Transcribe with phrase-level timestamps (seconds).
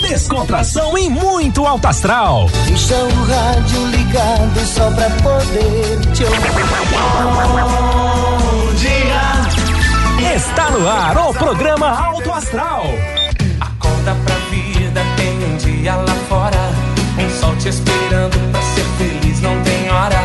[0.00, 2.48] Descontração e muito alto astral.
[2.66, 6.38] Deixa o rádio ligado só pra poder te ouvir.
[7.50, 10.34] Bom dia.
[10.34, 12.84] Está no ar o programa Alto Astral.
[13.60, 16.70] Acorda pra vida, tem um dia lá fora.
[17.18, 20.20] Um sol te esperando pra ser feliz, não tem hora.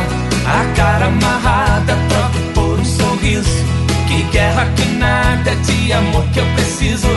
[0.46, 3.64] A cara amarrada, troca por um sorriso.
[4.06, 7.08] Que guerra, que nada de amor que eu preciso.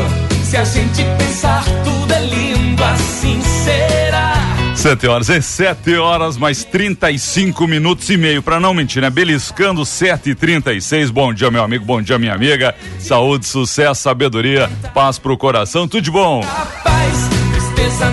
[0.48, 4.34] Se a gente pensar, tudo é lindo, assim será.
[4.78, 9.10] Sete horas, é sete horas, mais 35 minutos e meio, para não mentir, né?
[9.10, 11.12] Beliscando sete e trinta e seis.
[11.12, 12.74] Bom dia, meu amigo, bom dia, minha amiga.
[12.98, 16.42] Saúde, sucesso, sabedoria, paz pro coração, tudo de bom.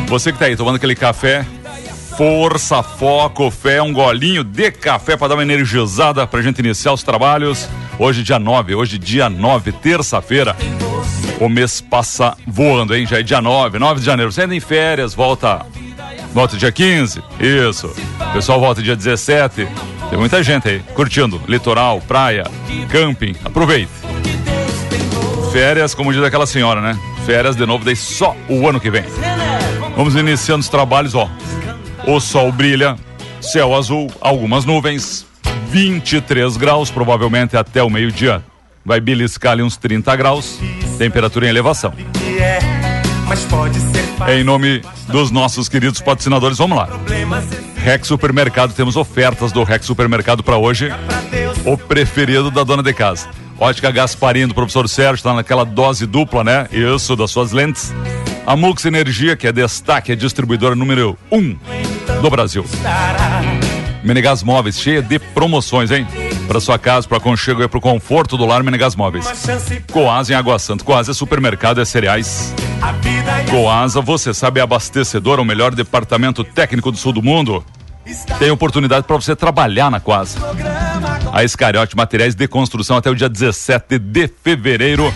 [0.09, 1.47] Você que tá aí tomando aquele café,
[2.17, 7.05] força, foco, fé, um golinho de café para dar uma energizada pra gente iniciar os
[7.05, 7.69] trabalhos.
[7.99, 10.57] Hoje, dia 9, hoje, dia 9, terça-feira.
[11.41, 13.07] O mês passa voando, hein?
[13.07, 14.33] Já é dia 9, 9 de janeiro.
[14.33, 15.65] Você ainda em férias, volta.
[16.33, 17.95] Volta dia 15, isso.
[18.33, 19.69] Pessoal volta dia 17.
[20.11, 22.45] Tem muita gente aí curtindo litoral, praia,
[22.91, 23.37] camping.
[23.45, 23.93] Aproveite.
[25.53, 26.99] Férias, como diz aquela senhora, né?
[27.25, 29.05] Férias de novo, daí só o ano que vem.
[29.97, 31.31] Vamos iniciando os trabalhos, ó.
[32.07, 32.97] O sol brilha,
[33.41, 35.25] céu azul, algumas nuvens,
[35.75, 38.45] 23 graus, provavelmente até o meio-dia.
[38.85, 40.61] Vai beliscar ali uns 30 graus,
[40.99, 41.93] temperatura em elevação.
[44.29, 46.89] Em nome dos nossos queridos patrocinadores, vamos lá.
[47.75, 50.91] Rex Supermercado, temos ofertas do Rex Supermercado para hoje.
[51.65, 53.29] O preferido da dona de casa.
[53.59, 56.69] Ótica Gasparinho do professor Sérgio, está naquela dose dupla, né?
[56.71, 57.93] Isso, das suas lentes.
[58.47, 61.59] A Mux Energia, que é destaque, é distribuidora número 1 um
[62.23, 62.65] do Brasil.
[64.05, 66.07] Menegas Móveis, cheia de promoções, hein?
[66.47, 69.27] Para sua casa, para aconchego e para o conforto do lar, Menegas Móveis.
[69.91, 70.85] Coasa em Água Santa.
[70.85, 72.55] Coasa é supermercado, é cereais.
[73.41, 77.65] é Coasa, você sabe, é abastecedor, o melhor departamento técnico do sul do mundo.
[78.39, 80.39] Tem oportunidade para você trabalhar na Coasa.
[81.33, 85.13] A Escariote Materiais de Construção até o dia 17 de fevereiro.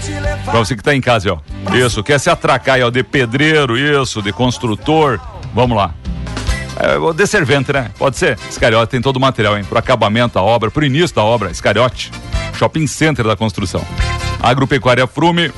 [0.46, 1.76] Para você que está em casa, ó.
[1.76, 5.20] Isso, quer se atracar aí, ó, de pedreiro, isso, de construtor.
[5.54, 5.94] Vamos lá.
[6.78, 7.90] É, de servente, né?
[7.98, 8.38] Pode ser.
[8.48, 9.64] Escariote tem todo o material, hein?
[9.64, 11.50] Pro acabamento da obra, pro início da obra.
[11.50, 12.12] Escariote.
[12.54, 13.84] Shopping Center da construção.
[14.40, 15.52] Agropecuária Frume.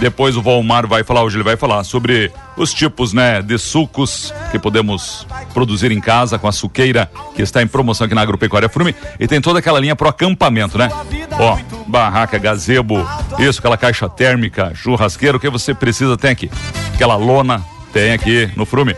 [0.00, 4.32] Depois o Volmar vai falar, hoje ele vai falar sobre os tipos, né, de sucos
[4.52, 8.68] que podemos produzir em casa com a suqueira que está em promoção aqui na Agropecuária
[8.68, 10.88] Frume e tem toda aquela linha pro acampamento, né?
[11.32, 11.58] Ó,
[11.88, 13.04] barraca, gazebo,
[13.40, 16.48] isso, aquela caixa térmica, churrasqueiro, o que você precisa tem aqui.
[16.94, 18.96] Aquela lona tem aqui no Frume.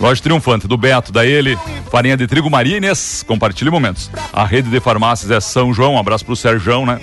[0.00, 1.56] Loja Triunfante, do Beto, da Ele,
[1.90, 4.10] farinha de trigo Maria Inês, compartilhe momentos.
[4.32, 6.98] A rede de farmácias é São João, um abraço pro Serjão, né?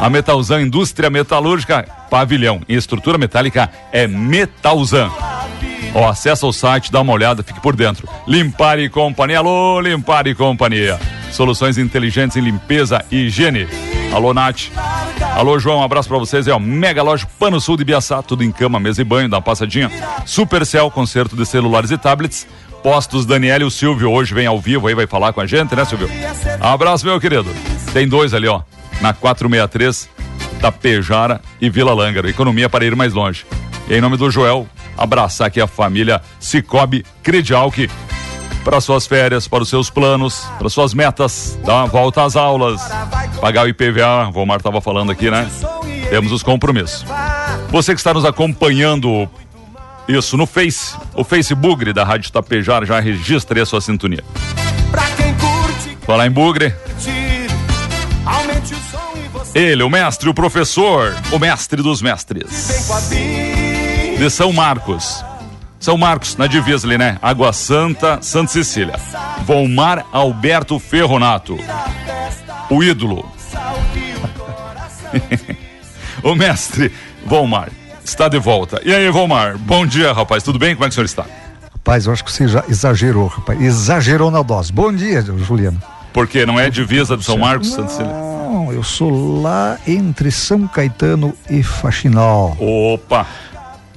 [0.00, 5.10] A Metalzan Indústria Metalúrgica, pavilhão e estrutura metálica é Metalzan.
[5.94, 8.08] Ó, acessa o site, dá uma olhada, fique por dentro.
[8.26, 10.98] Limpar e Companhia, alô, Limpar e Companhia.
[11.32, 13.66] Soluções inteligentes em limpeza e higiene.
[14.12, 14.70] Alô, Nath.
[15.34, 16.46] Alô, João, um abraço pra vocês.
[16.48, 19.36] É o Mega Loja Pano Sul de Biaçá, tudo em cama, mesa e banho, dá
[19.36, 19.90] uma passadinha.
[20.26, 22.46] Supercell, concerto de celulares e tablets.
[22.82, 25.74] Postos Daniel e o Silvio hoje vem ao vivo aí, vai falar com a gente,
[25.76, 26.08] né, Silvio?
[26.60, 27.48] Abraço, meu querido.
[27.92, 28.62] Tem dois ali, ó,
[29.00, 30.08] na 463,
[30.60, 32.28] Tapejara e Vila Lângaro.
[32.28, 33.44] Economia para ir mais longe.
[33.88, 34.66] E em nome do Joel,
[35.00, 37.88] abraçar aqui a família Cicobi Credialc
[38.62, 42.80] para suas férias, para os seus planos, para suas metas, dar uma volta às aulas,
[43.40, 45.50] pagar o IPVA, o Vomar estava falando aqui, né?
[46.10, 47.04] Temos os compromissos.
[47.70, 49.26] Você que está nos acompanhando,
[50.06, 54.22] isso no Face, o Facebook da Rádio Tapejar já registra aí a sua sintonia.
[56.06, 56.74] Falar em Bugre,
[59.54, 62.50] ele, o mestre, o professor, o mestre dos mestres.
[64.20, 65.24] De São Marcos.
[65.78, 67.16] São Marcos, na divisa ali, né?
[67.22, 68.96] Água Santa, Santa Cecília.
[69.46, 71.56] Volmar Alberto Ferronato.
[72.68, 73.24] O ídolo.
[76.22, 76.92] o mestre
[77.24, 77.70] Volmar
[78.04, 78.78] está de volta.
[78.84, 79.56] E aí, Volmar?
[79.56, 80.42] Bom dia, rapaz.
[80.42, 80.74] Tudo bem?
[80.74, 81.24] Como é que o senhor está?
[81.72, 83.58] Rapaz, eu acho que você já exagerou, rapaz.
[83.58, 84.70] Exagerou na dose.
[84.70, 85.80] Bom dia, Juliano.
[86.12, 88.12] Porque não é divisa de São Marcos, Santa Cecília?
[88.12, 92.54] Não, eu sou lá entre São Caetano e Faxinal.
[92.60, 93.26] Opa!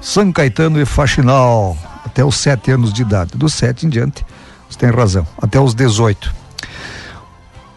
[0.04, 3.38] São Caetano e Faxinal, até os sete anos de idade.
[3.38, 4.26] Dos sete em diante,
[4.70, 5.26] você tem razão.
[5.42, 6.36] Até os 18.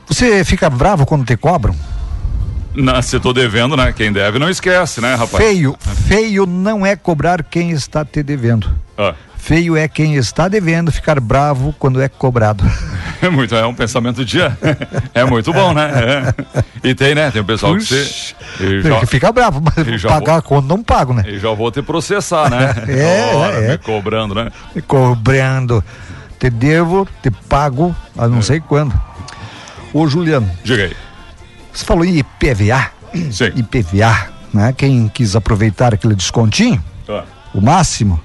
[0.09, 1.75] Você fica bravo quando te cobram?
[2.75, 3.93] Na, se tô devendo, né?
[3.93, 5.43] Quem deve não esquece, né, rapaz?
[5.43, 5.77] Feio,
[6.09, 8.77] feio não é cobrar quem está te devendo.
[8.99, 9.15] Ah,
[9.47, 12.65] Feio é quem está devendo ficar bravo quando é cobrado.
[13.23, 14.39] é muito, é um pensamento de
[15.15, 15.89] é muito bom, né?
[16.83, 16.89] É.
[16.89, 17.31] E tem, né?
[17.31, 20.67] Tem o pessoal que você e já, Que fica bravo, mas pagar vou- a conta
[20.67, 21.23] não pago, né?
[21.29, 22.75] e já vou te processar, né?
[22.91, 23.69] É, Ora, é, é.
[23.73, 24.51] Me cobrando, né?
[24.75, 25.85] Me cobrando.
[26.41, 28.29] Te devo, te pago, a É.
[28.29, 28.93] não sei quando.
[29.93, 30.97] Ô, Juliano, Diga aí.
[31.73, 32.91] você falou em IPVA.
[33.31, 33.53] Sim.
[33.55, 34.75] IPVA, né?
[34.77, 37.23] Quem quis aproveitar aquele descontinho, Ah,
[37.55, 38.21] o máximo,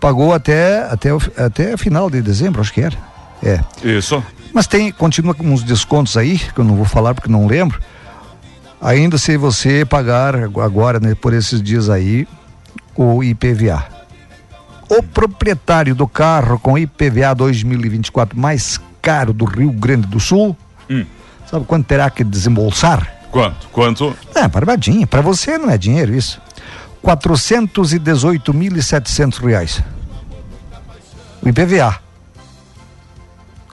[0.00, 2.96] pagou até, até, até final de dezembro, acho que era.
[3.42, 3.60] É.
[3.84, 4.22] Isso.
[4.52, 7.80] Mas tem, continua com uns descontos aí, que eu não vou falar porque não lembro.
[8.80, 12.26] Ainda se você pagar agora, né, por esses dias aí,
[12.96, 13.84] o IPVA.
[14.88, 20.56] O proprietário do carro com IPVA 2024 mais caro do Rio Grande do Sul,
[20.88, 21.04] Hum.
[21.48, 23.06] sabe quanto terá que desembolsar?
[23.30, 23.68] Quanto?
[23.68, 24.16] Quanto?
[24.34, 25.06] É, barbadinha.
[25.06, 26.40] Para você não é dinheiro isso.
[27.04, 29.82] 418.700 reais.
[31.42, 31.98] O IPVA.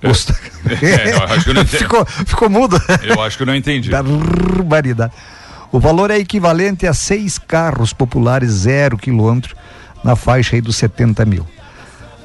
[0.02, 0.36] Custa.
[0.68, 1.78] É, eu acho que eu não entendi.
[1.78, 2.78] ficou, ficou mudo.
[3.02, 3.90] Eu acho que eu não entendi.
[3.90, 5.14] Barbaridade.
[5.72, 9.56] O valor é equivalente a seis carros populares zero quilômetro
[10.04, 11.48] na faixa aí dos 70 mil.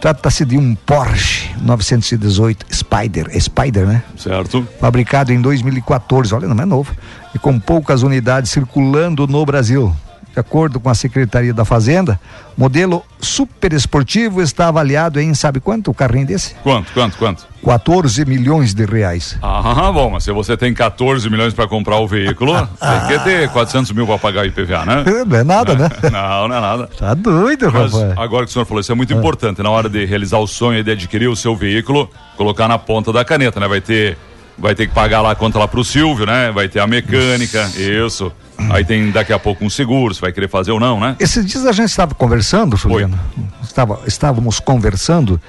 [0.00, 4.02] Trata-se de um Porsche 918 Spider, é Spider, né?
[4.16, 4.66] Certo?
[4.80, 6.92] fabricado em 2014, olha, não é novo,
[7.32, 9.94] e com poucas unidades circulando no Brasil.
[10.32, 12.18] De acordo com a Secretaria da Fazenda,
[12.56, 16.54] modelo super esportivo está avaliado em, sabe quanto o carrinho desse?
[16.62, 16.90] Quanto?
[16.92, 17.18] Quanto?
[17.18, 17.46] Quanto?
[17.64, 19.38] 14 milhões de reais.
[19.42, 23.48] Ah, bom, mas se você tem 14 milhões para comprar o veículo, tem que ter
[23.50, 25.04] 400 mil para pagar o IPVA, né?
[25.26, 25.88] Não é nada, né?
[26.10, 26.88] Não, não é nada.
[26.98, 28.18] Tá doido, Mas rapaz.
[28.18, 30.82] agora que o senhor falou, isso é muito importante na hora de realizar o sonho
[30.82, 33.68] de adquirir o seu veículo, colocar na ponta da caneta, né?
[33.68, 34.18] Vai ter,
[34.58, 36.50] vai ter que pagar lá a conta lá pro Silvio, né?
[36.52, 38.32] Vai ter a mecânica, isso.
[38.70, 41.16] Aí tem daqui a pouco um seguro, se vai querer fazer ou não, né?
[41.18, 43.18] Esses dias a gente estava conversando, Juliano.
[43.62, 45.40] Estava, estávamos conversando.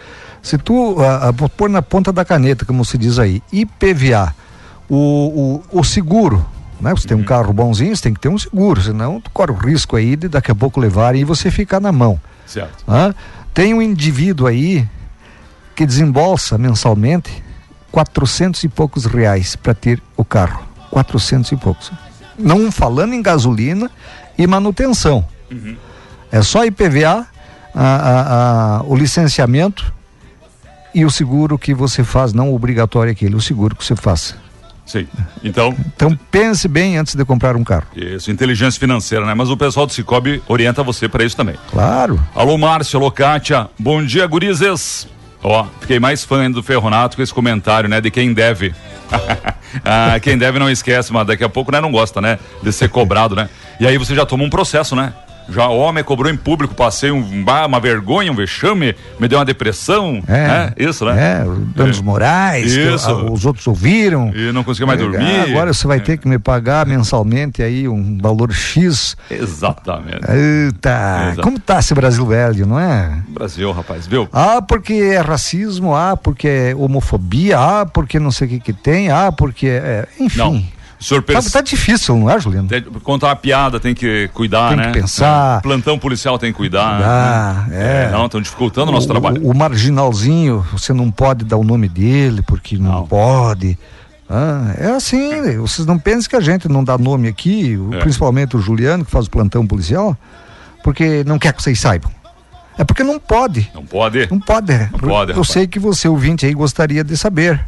[0.41, 4.33] Se tu ah, ah, pôr na ponta da caneta, como se diz aí, IPVA,
[4.89, 6.45] o, o, o seguro,
[6.81, 6.91] né?
[6.91, 9.55] Você tem um carro bonzinho, você tem que ter um seguro, senão tu corre o
[9.55, 12.19] risco aí de daqui a pouco levar e você ficar na mão.
[12.45, 12.83] Certo.
[13.53, 14.87] Tem um indivíduo aí
[15.75, 17.42] que desembolsa mensalmente
[17.93, 20.65] 400 e poucos reais para ter o carro.
[20.89, 21.91] 400 e poucos.
[22.37, 23.89] Não falando em gasolina
[24.35, 25.23] e manutenção.
[26.31, 27.27] É só IPVA,
[27.75, 29.93] a- a- a- o licenciamento
[30.93, 34.35] e o seguro que você faz, não obrigatório aquele, o seguro que você faz.
[34.87, 35.07] Sim.
[35.43, 37.85] Então, Então pense bem antes de comprar um carro.
[37.95, 39.33] isso, inteligência financeira, né?
[39.35, 41.55] Mas o pessoal do Cicobi orienta você para isso também.
[41.69, 42.19] Claro.
[42.35, 43.69] Alô, Márcio, alô, Kátia.
[43.79, 45.07] Bom dia, gurizes.
[45.43, 47.99] Ó, fiquei mais fã ainda do Ferronato com esse comentário, né?
[47.99, 48.73] De quem deve.
[49.83, 51.81] ah, quem deve não esquece, mas daqui a pouco, né?
[51.81, 52.39] Não gosta, né?
[52.61, 53.49] De ser cobrado, né?
[53.79, 55.13] E aí você já toma um processo, né?
[55.49, 59.45] Já o homem cobrou em público, passei um, uma vergonha, um vexame, me deu uma
[59.45, 60.21] depressão.
[60.27, 60.47] É.
[60.47, 60.73] né?
[60.77, 61.41] Isso, né?
[61.41, 61.45] É,
[61.75, 63.09] danos morais, que, Isso.
[63.09, 64.31] ah, os outros ouviram.
[64.35, 65.39] E não conseguia mais É, dormir.
[65.51, 69.15] Agora você vai ter que me pagar mensalmente aí um valor X.
[69.29, 70.21] Exatamente.
[70.29, 71.41] Eita, Exato.
[71.41, 73.21] como tá esse Brasil velho, não é?
[73.27, 74.27] Brasil, rapaz, viu?
[74.31, 78.73] Ah, porque é racismo, ah, porque é homofobia, ah, porque não sei o que que
[78.73, 80.37] tem, ah, porque é, enfim.
[80.37, 80.63] Não.
[81.03, 81.51] Senhor Tá, perce...
[81.51, 82.67] tá difícil, não é, Juliano?
[82.67, 84.91] Tem- Contar uma piada, tem que cuidar, Tem né?
[84.91, 85.57] que pensar.
[85.59, 85.61] É.
[85.61, 86.95] Plantão policial tem que cuidar.
[86.97, 88.05] Cuidar, né?
[88.07, 88.11] é.
[88.11, 89.41] Não, estão dificultando o nosso trabalho.
[89.45, 93.07] O, o marginalzinho, você não pode dar o nome dele, porque não, Não.
[93.07, 93.77] pode.
[94.29, 97.97] Ah, é assim, vocês não pensem que a gente não dá nome aqui, É.
[97.99, 100.17] principalmente o Juliano, que faz o plantão policial,
[100.83, 102.09] porque não quer que vocês saibam.
[102.77, 103.69] É porque não pode.
[103.75, 104.27] Não pode?
[104.31, 104.73] Não pode.
[104.91, 107.63] Não pode, Eu sei que você, ouvinte aí, gostaria de saber.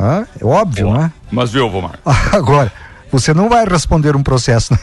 [0.00, 1.10] Ah, é óbvio, né?
[1.30, 1.98] Mas viu, Vomar?
[2.32, 2.70] Agora,
[3.10, 4.78] você não vai responder um processo, né?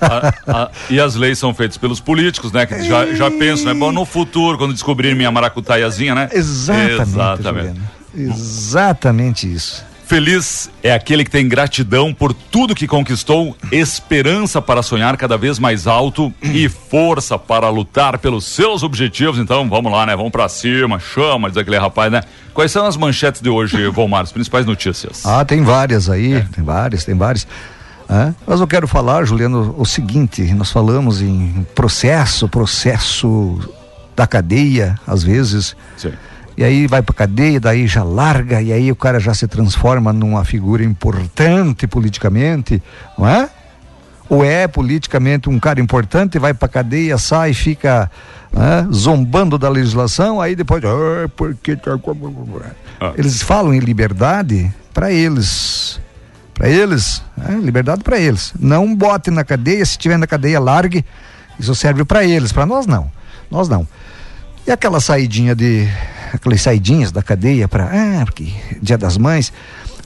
[0.00, 2.64] A- a- e as leis são feitas pelos políticos, né?
[2.66, 3.74] Que já, já pensam, né?
[3.74, 6.28] Bom, no futuro, quando descobrirem minha maracutaiazinha, né?
[6.32, 7.02] Exatamente.
[7.02, 7.80] Exatamente.
[8.14, 9.84] Exatamente isso.
[10.08, 15.58] Feliz é aquele que tem gratidão por tudo que conquistou, esperança para sonhar cada vez
[15.58, 19.38] mais alto e força para lutar pelos seus objetivos.
[19.38, 20.16] Então, vamos lá, né?
[20.16, 22.22] Vamos pra cima, chama, diz aquele rapaz, né?
[22.54, 24.22] Quais são as manchetes de hoje, Volmar?
[24.22, 25.26] As principais notícias.
[25.26, 26.40] Ah, tem várias aí, É.
[26.54, 27.46] tem várias, tem várias.
[28.08, 33.58] Ah, mas eu quero falar, Juliano, o seguinte: nós falamos em processo, processo
[34.16, 36.12] da cadeia, às vezes, Sim.
[36.58, 40.12] E aí vai pra cadeia, daí já larga, e aí o cara já se transforma
[40.12, 42.82] numa figura importante politicamente,
[43.16, 43.48] não é?
[44.28, 48.10] Ou é politicamente um cara importante, vai pra cadeia, sai, fica
[48.52, 50.82] né, zombando da legislação, aí depois.
[50.84, 52.60] "Ah, porque tá com-"
[53.00, 53.12] Ah.
[53.16, 56.00] Eles falam em liberdade para eles.
[56.54, 58.52] Para eles, é, liberdade para eles.
[58.58, 61.04] Não bote na cadeia, se tiver na cadeia, largue.
[61.56, 63.08] Isso serve para eles, para nós não.
[63.48, 63.86] Nós não.
[64.66, 65.88] E aquela saidinha de.
[66.32, 67.84] Aquelas saidinhas da cadeia para.
[67.84, 69.52] Ah, porque Dia das Mães.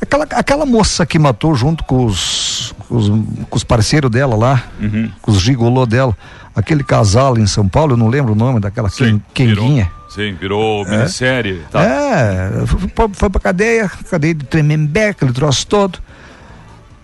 [0.00, 4.64] Aquela, aquela moça que matou junto com os, com os, com os parceiros dela lá,
[4.80, 5.08] Uhum.
[5.22, 6.16] com os gigolô dela,
[6.56, 9.84] aquele casal em São Paulo, eu não lembro o nome daquela Sim, quenguinha.
[9.84, 11.62] virou, sim, virou minissérie.
[11.70, 11.80] Tá.
[11.84, 12.50] É,
[12.96, 16.00] foi, foi pra cadeia, cadeia de Tremembeca, ele trouxe todo.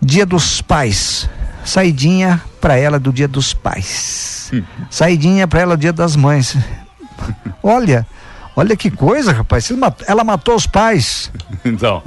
[0.02, 1.30] Dia dos pais.
[1.64, 4.50] Saidinha pra ela do dia dos pais.
[4.90, 6.56] Saidinha pra ela do dia das mães.
[7.62, 8.04] Olha,
[8.58, 9.70] olha que coisa, rapaz.
[10.06, 11.30] Ela matou os pais.
[11.64, 12.02] Então?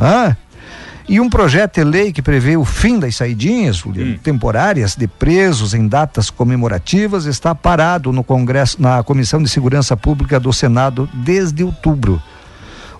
[1.07, 5.73] E um projeto de lei que prevê o fim das saidinhas Juliano, temporárias de presos
[5.73, 11.63] em datas comemorativas está parado no Congresso, na Comissão de Segurança Pública do Senado desde
[11.63, 12.21] outubro.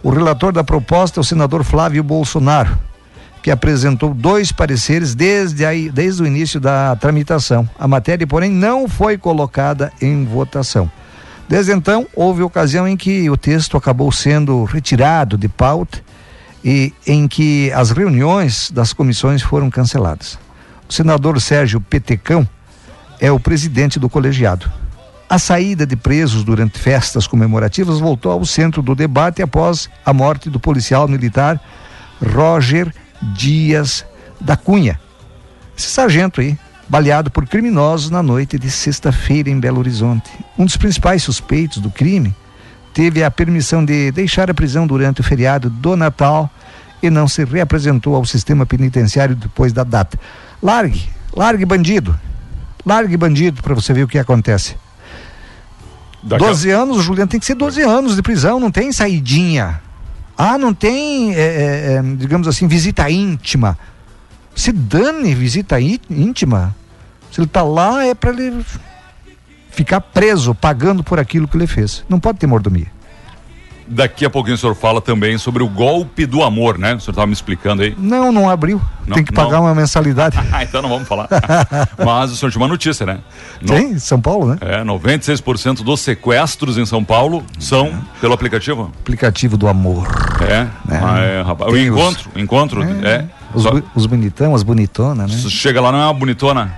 [0.04, 2.78] O relator da proposta é o senador Flávio Bolsonaro,
[3.42, 7.70] que apresentou dois pareceres desde, aí, desde o início da tramitação.
[7.80, 10.92] A matéria, porém, não foi colocada em votação.
[11.52, 16.02] Desde então, houve ocasião em que o texto acabou sendo retirado de pauta
[16.64, 20.40] e em que as reuniões das comissões foram canceladas.
[20.88, 22.48] O senador Sérgio Petecão
[23.20, 24.72] é o presidente do colegiado.
[25.30, 30.50] A saída de presos durante festas comemorativas voltou ao centro do debate após a morte
[30.50, 31.60] do policial militar
[32.34, 32.96] Roger
[33.36, 34.06] Dias
[34.40, 34.98] da Cunha.
[35.78, 36.58] Esse sargento aí,
[36.92, 40.30] baleado por criminosos na noite de sexta-feira em Belo Horizonte.
[40.58, 42.36] Um dos principais suspeitos do crime
[42.94, 46.50] teve a permissão de deixar a prisão durante o feriado do Natal
[47.02, 50.20] e não se reapresentou ao sistema penitenciário depois da data.
[50.62, 52.14] Largue, largue bandido.
[52.86, 54.76] Largue bandido para você ver o que acontece.
[56.22, 59.82] daqui a- 12 anos, Juliano, tem que ser 12 anos de prisão, não tem saidinha.
[60.38, 63.80] Ah, não tem, é, é, é, digamos assim, visita íntima.
[64.54, 66.76] Se dane visita íntima.
[67.32, 68.64] Se ele tá lá, é para ele
[69.72, 72.04] ficar preso, pagando por aquilo que ele fez.
[72.10, 72.88] Não pode ter mordomia.
[73.94, 76.94] Daqui a pouquinho o senhor fala também sobre o golpe do amor, né?
[76.96, 77.94] O senhor estava me explicando aí.
[77.98, 78.82] Não, não abriu.
[79.06, 79.44] Não, tem que não.
[79.44, 80.38] pagar uma mensalidade.
[80.54, 81.28] Ah, então não vamos falar.
[82.06, 83.20] Mas o senhor tinha uma notícia, né?
[83.62, 84.00] No- Tem?
[84.00, 84.58] São Paulo, né?
[84.62, 88.92] É, 96% dos sequestros em São Paulo são pelo aplicativo.
[89.02, 90.08] Aplicativo do amor.
[90.48, 91.70] É, ah, é, rapaz.
[91.70, 93.26] O Tem os- encontro, encontro, é.
[93.54, 95.50] Os, Só- os bonitão, as bonitonas, né?
[95.50, 96.74] Chega lá, não é uma bonitona.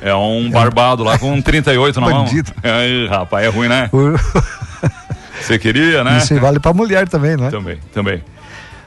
[0.00, 2.24] É um barbado lá com 38 na mão.
[2.24, 2.52] Bandido.
[2.62, 3.90] Aí, rapaz, é ruim, né?
[5.40, 6.18] Você queria, né?
[6.18, 7.50] Isso vale pra mulher também, não é?
[7.50, 8.22] Também, também.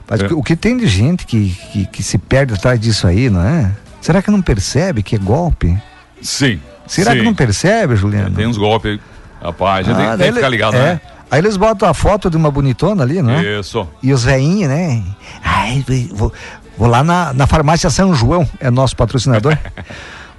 [0.09, 0.27] Mas É.
[0.27, 3.71] o que tem de gente que, que, que se perde atrás disso aí, não é?
[4.01, 5.77] Será que não percebe que é golpe?
[6.21, 6.59] Sim.
[6.87, 7.19] Será sim.
[7.19, 8.35] que não percebe, Juliano?
[8.35, 8.99] Tem uns golpes.
[9.41, 10.79] Rapaz, Ah, tem, tem daí que ficar ele- ligado, é.
[10.79, 11.01] né?
[11.29, 13.59] Aí eles botam a foto de uma bonitona ali, não é?
[13.59, 13.87] Isso.
[14.03, 15.01] E os veinhos, né?
[15.41, 16.31] Ai, vou,
[16.77, 19.57] vou lá na, na farmácia São João, é nosso patrocinador.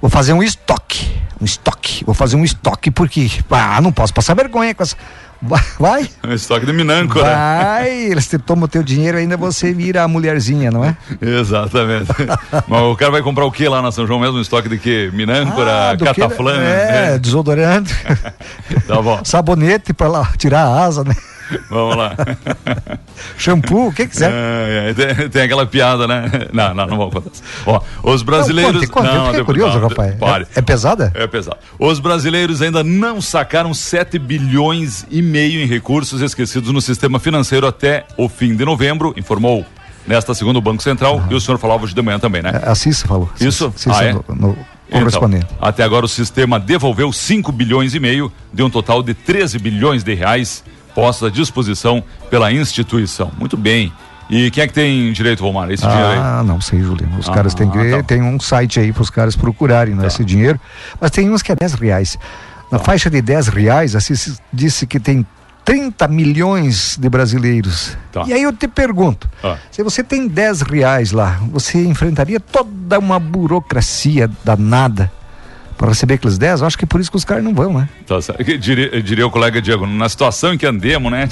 [0.03, 1.09] vou fazer um estoque.
[1.41, 2.03] Um estoque.
[2.05, 3.29] Vou fazer um estoque porque.
[3.49, 4.95] Ah, não posso passar vergonha com essa.
[5.45, 7.25] Vai, vai, Um estoque de Minâncora.
[7.25, 7.89] vai.
[7.89, 10.95] Eles te tomam o teu dinheiro ainda você vira a mulherzinha, não é?
[11.21, 12.07] Exatamente.
[12.67, 14.37] Mas o cara vai comprar o que lá na São João mesmo?
[14.37, 15.09] Um estoque de quê?
[15.13, 16.53] Minâncora, Ah, do que- cataflã?
[16.55, 17.19] É, né?
[17.19, 17.93] desodorante.
[18.87, 21.15] Tá bom, Sabonete pra lá tirar a asa, né?
[21.69, 22.15] Vamos lá.
[23.37, 24.31] Shampoo, o que quiser.
[24.31, 26.29] É, é, tem, tem aquela piada, né?
[26.51, 27.29] Não, não, não vamos contar.
[27.65, 28.81] Ó, os brasileiros.
[28.81, 30.15] Não, conte, conte, eu depois- curioso, não, rapaz.
[30.15, 30.47] Pare.
[30.55, 31.11] É, é pesada?
[31.15, 31.57] É pesado.
[31.79, 37.67] Os brasileiros ainda não sacaram 7 bilhões e meio em recursos esquecidos no sistema financeiro
[37.67, 39.65] até o fim de novembro, informou
[40.05, 42.61] nesta segunda o Banco Central, e o senhor falava hoje de manhã também, né?
[42.65, 43.29] É, A Cissa falou.
[43.39, 43.71] Isso?
[43.75, 44.13] Cissa Ah, é?
[44.13, 44.57] no, no
[44.91, 45.45] correspondente.
[45.55, 49.57] Então, até agora o sistema devolveu 5 bilhões e meio de um total de 13
[49.59, 50.61] bilhões de reais
[50.93, 53.31] postos à disposição pela instituição.
[53.37, 53.91] Muito bem.
[54.29, 55.69] E quem é que tem direito, Romar?
[55.69, 56.17] Esse dinheiro aí?
[56.17, 57.19] Ah, não sei, Juliano.
[57.19, 57.91] Os Ah, caras têm que.
[57.91, 58.03] tá.
[58.03, 60.59] Tem um site aí para os caras procurarem né, esse dinheiro.
[60.99, 62.17] Mas tem uns que é 10 reais.
[62.71, 62.85] Na Tá.
[62.85, 65.25] faixa de 10 reais, assim, se disse que tem
[65.65, 67.97] 30 milhões de brasileiros.
[68.11, 68.23] Tá.
[68.25, 69.57] E aí eu te pergunto: Ah.
[69.69, 75.11] se você tem 10 reais lá, você enfrentaria toda uma burocracia danada
[75.77, 76.61] para receber aqueles 10?
[76.61, 77.89] Eu acho que é por isso que os caras não vão, né?
[78.05, 78.17] Tá
[78.59, 81.27] Diria, diria o colega Diego, na situação em que andemos, né?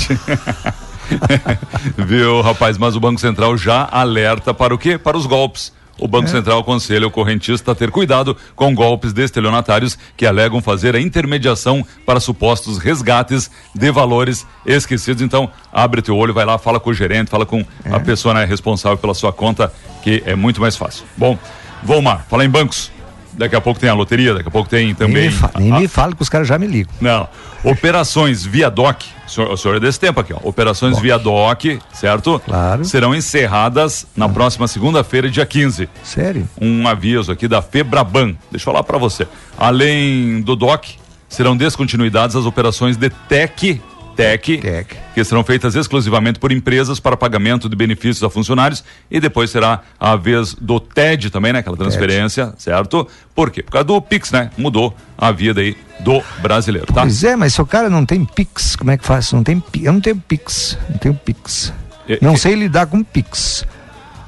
[1.97, 2.77] Viu, rapaz?
[2.77, 4.97] Mas o Banco Central já alerta para o quê?
[4.97, 5.73] Para os golpes.
[5.99, 10.59] O Banco Central aconselha o correntista a ter cuidado com golpes de estelionatários que alegam
[10.59, 15.21] fazer a intermediação para supostos resgates de valores esquecidos.
[15.21, 18.45] Então, abre teu olho, vai lá, fala com o gerente, fala com a pessoa né,
[18.45, 19.71] responsável pela sua conta,
[20.01, 21.05] que é muito mais fácil.
[21.15, 21.37] Bom,
[21.83, 22.91] Volmar, fala em bancos.
[23.33, 25.23] Daqui a pouco tem a loteria, daqui a pouco tem também.
[25.23, 26.93] Nem, me, fa nem a, me fale que os caras já me ligam.
[26.99, 27.27] Não.
[27.63, 30.39] Operações via DOC, o senhor, o senhor é desse tempo aqui, ó.
[30.43, 31.03] Operações DOC.
[31.03, 32.41] via DOC, certo?
[32.43, 32.83] Claro.
[32.85, 35.87] Serão encerradas na próxima segunda-feira, dia 15.
[36.03, 36.49] Sério?
[36.59, 38.35] Um aviso aqui da Febraban.
[38.49, 39.27] Deixa eu falar para você.
[39.57, 40.95] Além do DOC,
[41.29, 43.81] serão descontinuidades as operações de TEC,
[44.15, 44.97] TEC, TEC.
[45.13, 49.81] que serão feitas exclusivamente por empresas para pagamento de benefícios a funcionários e depois será
[49.99, 51.59] a vez do TED também, né?
[51.59, 53.07] Aquela transferência, certo?
[53.35, 53.63] Por quê?
[53.63, 54.51] Por causa do Pix, né?
[54.57, 57.01] Mudou a vida aí do brasileiro, tá?
[57.01, 59.31] Pois é, mas se o cara não tem Pix, como é que faz?
[59.31, 61.73] Não tem, eu não tenho Pix, não tenho Pix.
[62.07, 63.65] E- Não e- sei lidar com Pix.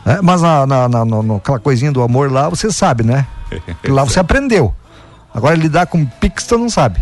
[0.05, 3.25] É, mas na, na, na- no- aquela coisinha do amor lá, você sabe, né?
[3.87, 4.73] Lá você aprendeu.
[5.33, 6.99] Agora lidar com Pix, tu não sabe.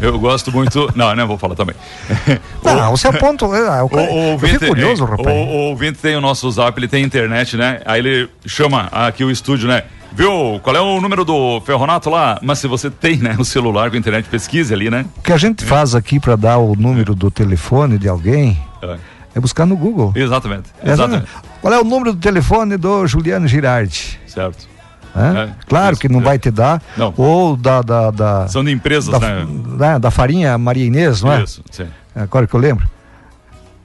[0.00, 0.90] Eu gosto muito.
[0.94, 1.74] Não, não vou falar também.
[2.64, 3.44] Não, você aponta.
[3.46, 5.28] é, o O, cara- o eu ouvinte, fico curioso, é, rapaz.
[5.28, 7.80] O, o ouvinte tem o nosso zap, ele tem internet, né?
[7.84, 9.82] Aí ele chama aqui o estúdio, né?
[10.12, 10.58] Viu?
[10.62, 12.38] Qual é o número do Ferronato lá?
[12.42, 15.04] Mas se você tem, né, o celular com internet, pesquise ali, né?
[15.18, 18.96] O que a gente faz aqui para dar o número do telefone de alguém É.
[19.36, 20.12] é buscar no Google.
[20.16, 20.64] Exatamente.
[20.82, 21.26] É, Exatamente.
[21.60, 24.18] Qual é o número do telefone do Juliano Girardi?
[24.26, 24.68] Certo.
[25.14, 25.44] Hã?
[25.44, 26.22] É, claro que não é.
[26.22, 26.82] vai te dar.
[26.96, 27.12] Não.
[27.16, 29.46] Ou da, da, da, São de empresas, da, né?
[29.76, 31.42] da, da farinha Maria Inês, não é?
[31.42, 31.86] Isso, sim.
[32.14, 32.88] Agora que eu lembro.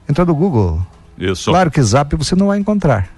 [0.08, 0.84] Entra no Google.
[1.18, 1.50] Isso.
[1.50, 3.08] Claro que Zap você não vai encontrar.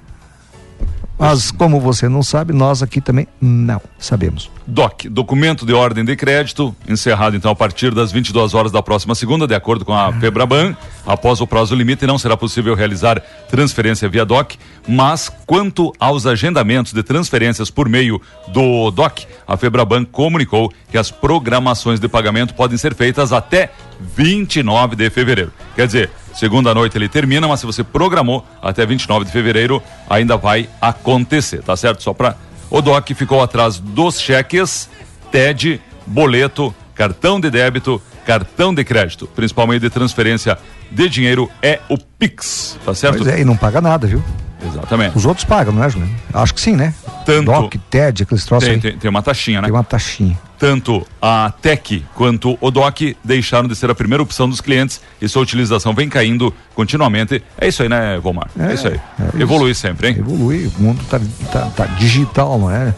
[1.18, 4.50] Mas como você não sabe, nós aqui também não sabemos.
[4.66, 9.14] DOC, documento de ordem de crédito, encerrado então a partir das 22 horas da próxima
[9.14, 10.76] segunda, de acordo com a Febraban.
[11.04, 13.20] Após o prazo limite, não será possível realizar
[13.50, 14.56] transferência via DOC,
[14.86, 21.10] mas quanto aos agendamentos de transferências por meio do DOC, a Febraban comunicou que as
[21.10, 23.72] programações de pagamento podem ser feitas até
[24.16, 25.52] 29 de fevereiro.
[25.74, 30.36] Quer dizer, segunda noite ele termina, mas se você programou até 29 de fevereiro, ainda
[30.36, 32.02] vai acontecer, tá certo?
[32.02, 32.36] Só para
[32.70, 34.88] o DOC ficou atrás dos cheques,
[35.32, 39.26] TED, boleto, cartão de débito, cartão de crédito.
[39.26, 40.56] Principal meio de transferência
[40.90, 43.18] de dinheiro é o Pix, tá certo?
[43.18, 44.22] Pois é, e não paga nada, viu?
[44.64, 45.16] Exatamente.
[45.16, 46.12] Os outros pagam, não é, Juliano?
[46.34, 46.92] Acho que sim, né?
[47.24, 49.68] Tanto- Doc, TED, aqueles troços Tem, tem, tem uma taxinha, né?
[49.68, 50.38] Tem uma taxinha.
[50.58, 55.28] Tanto a TEC quanto o DOC deixaram de ser a primeira opção dos clientes e
[55.28, 57.42] sua utilização vem caindo continuamente.
[57.56, 58.48] É isso aí, né, Vomar?
[58.58, 58.94] É, É, isso aí.
[58.94, 59.40] é isso.
[59.42, 60.16] Evolui sempre, hein?
[60.18, 61.20] Evolui, o mundo tá,
[61.52, 62.92] tá, tá digital, não é?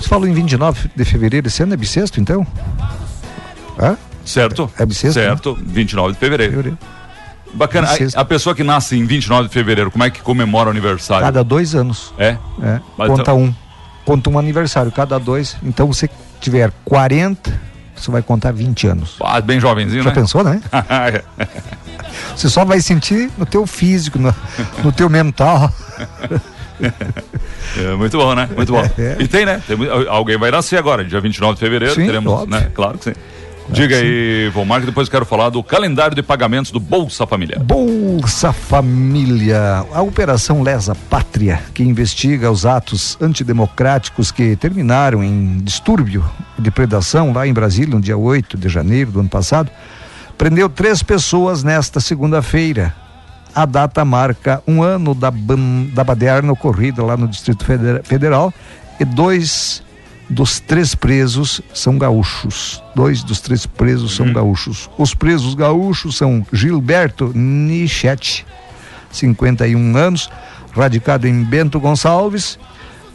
[0.00, 2.46] Você falou em 29 de fevereiro, esse ano é bissexto, então?
[3.78, 3.96] Hã?
[4.24, 4.70] Certo?
[4.78, 6.52] É bissexto, Certo, 29 de fevereiro.
[6.52, 6.78] Fevereiro.
[7.54, 7.88] Bacana.
[7.88, 11.24] A, a pessoa que nasce em 29 de fevereiro, como é que comemora o aniversário?
[11.24, 12.12] Cada dois anos.
[12.18, 12.36] É?
[12.62, 13.54] É, Mas conta então- um.
[14.04, 15.56] Conta um aniversário, cada dois.
[15.62, 17.50] Então você tiver 40,
[17.96, 19.16] você vai contar 20 anos.
[19.22, 20.14] Ah, bem jovenzinho, Já né?
[20.14, 20.60] pensou, né?
[22.36, 24.34] Você só vai sentir no teu físico, no,
[24.82, 25.72] no teu mental.
[27.76, 28.48] É, muito bom, né?
[28.54, 28.82] Muito bom.
[28.98, 29.16] É.
[29.20, 29.62] E tem, né?
[29.66, 29.76] Tem
[30.08, 31.94] alguém vai nascer agora, dia 29 de fevereiro.
[31.94, 32.68] Sim, teremos, né?
[32.74, 33.12] Claro que sim.
[33.70, 37.60] Diga aí, Vomar, que depois eu quero falar do calendário de pagamentos do Bolsa Familiar.
[37.62, 46.24] Bolsa Família, a Operação Lesa Pátria, que investiga os atos antidemocráticos que terminaram em distúrbio
[46.58, 49.70] de predação lá em Brasília, no dia 8 de janeiro do ano passado,
[50.36, 52.94] prendeu três pessoas nesta segunda-feira.
[53.54, 58.52] A data marca um ano da, ban- da baderna ocorrida lá no Distrito Federa- Federal
[58.98, 59.82] e dois
[60.28, 62.82] dos três presos são gaúchos.
[62.94, 64.90] Dois dos três presos são gaúchos.
[64.96, 68.46] Os presos gaúchos são Gilberto Nichete,
[69.10, 70.30] 51 anos,
[70.74, 72.58] radicado em Bento Gonçalves,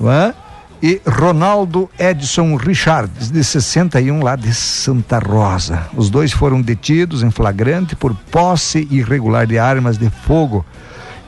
[0.01, 0.33] é?
[0.81, 5.87] e Ronaldo Edson Richards, de 61, lá de Santa Rosa.
[5.93, 10.65] Os dois foram detidos em flagrante por posse irregular de armas de fogo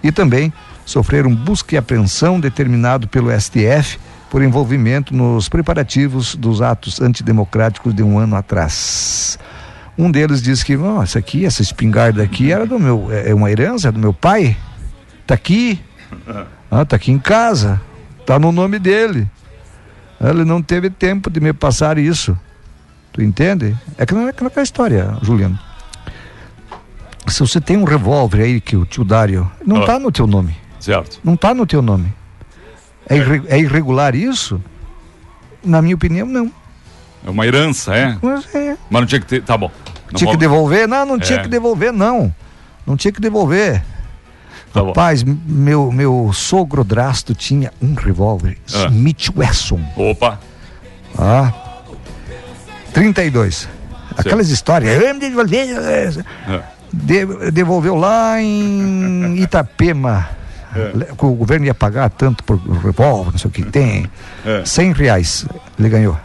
[0.01, 0.53] e também
[0.85, 3.99] sofreram busca e apreensão determinado pelo STF
[4.31, 9.37] por envolvimento nos preparativos dos atos antidemocráticos de um ano atrás.
[9.97, 13.51] Um deles disse que, essa aqui, essa espingarda aqui era do meu, é é uma
[13.51, 14.57] herança é do meu pai.
[15.27, 15.79] Tá aqui.
[16.73, 17.81] Ah, tá aqui em casa.
[18.25, 19.29] Tá no nome dele.
[20.21, 22.37] Ele não teve tempo de me passar isso.
[23.11, 23.75] Tu entende?
[23.97, 25.59] É que não é aquela história, Juliano.
[27.27, 29.85] Se você tem um revólver aí que o tio Dário não Ah.
[29.85, 30.55] tá no teu nome.
[30.79, 31.19] Certo.
[31.25, 32.13] Não tá no teu nome.
[33.11, 34.61] É, é irregular isso?
[35.63, 36.51] Na minha opinião, não.
[37.25, 38.17] É uma herança, é?
[38.21, 38.75] Mas é.
[38.89, 39.43] Mas não tinha que ter.
[39.43, 39.69] Tá bom.
[40.11, 40.87] Não tinha que devolver?
[40.87, 41.41] Não, não tinha É.
[41.43, 42.33] que devolver, não.
[42.85, 43.83] Não tinha que devolver.
[44.73, 44.81] Tá.
[44.81, 48.87] Rapaz, meu, meu sogro Drasto tinha um revólver Ah.
[48.87, 49.79] Smith Wesson.
[49.95, 50.39] Opa.
[51.17, 51.53] Ah.
[52.93, 53.67] 32.
[54.17, 55.01] Aquelas histórias.
[55.01, 56.61] "Eu me devolver", É.
[56.91, 60.29] de- devolveu lá em Itapema.
[60.75, 61.07] É.
[61.17, 64.05] O governo ia pagar tanto por revólver, não sei o que tem.
[64.45, 64.63] É.
[64.65, 65.45] 100 reais
[65.79, 66.17] ele ganhou.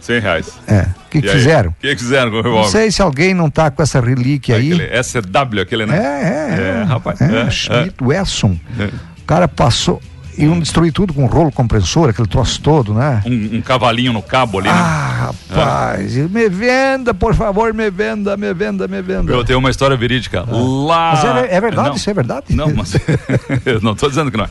[0.00, 0.58] 100 reais.
[0.66, 0.82] É.
[1.06, 1.34] O que, que aí?
[1.36, 1.70] fizeram?
[1.70, 2.70] O que fizeram com o Não revólver?
[2.70, 4.72] sei se alguém não tá com essa relíquia aí.
[4.72, 5.98] Aquele SW, aquele, É, né?
[5.98, 8.58] é, É, rapaz, É, é, Schmidt Wesson.
[8.78, 8.84] É.
[8.86, 10.00] O cara passou.
[10.40, 13.22] E um destruir tudo com rolo compressor, aquele troço todo, né?
[13.26, 14.74] Um, um cavalinho no cabo ali, né?
[14.74, 19.32] Ah, rapaz, me venda, por favor, me venda, me venda, me venda.
[19.32, 20.44] Eu tenho uma história verídica.
[20.48, 21.12] Lá.
[21.14, 21.96] Mas é, é verdade, Não.
[21.96, 22.46] isso é verdade?
[22.54, 22.94] Não, mas
[23.66, 24.50] eu não tô dizendo que não é.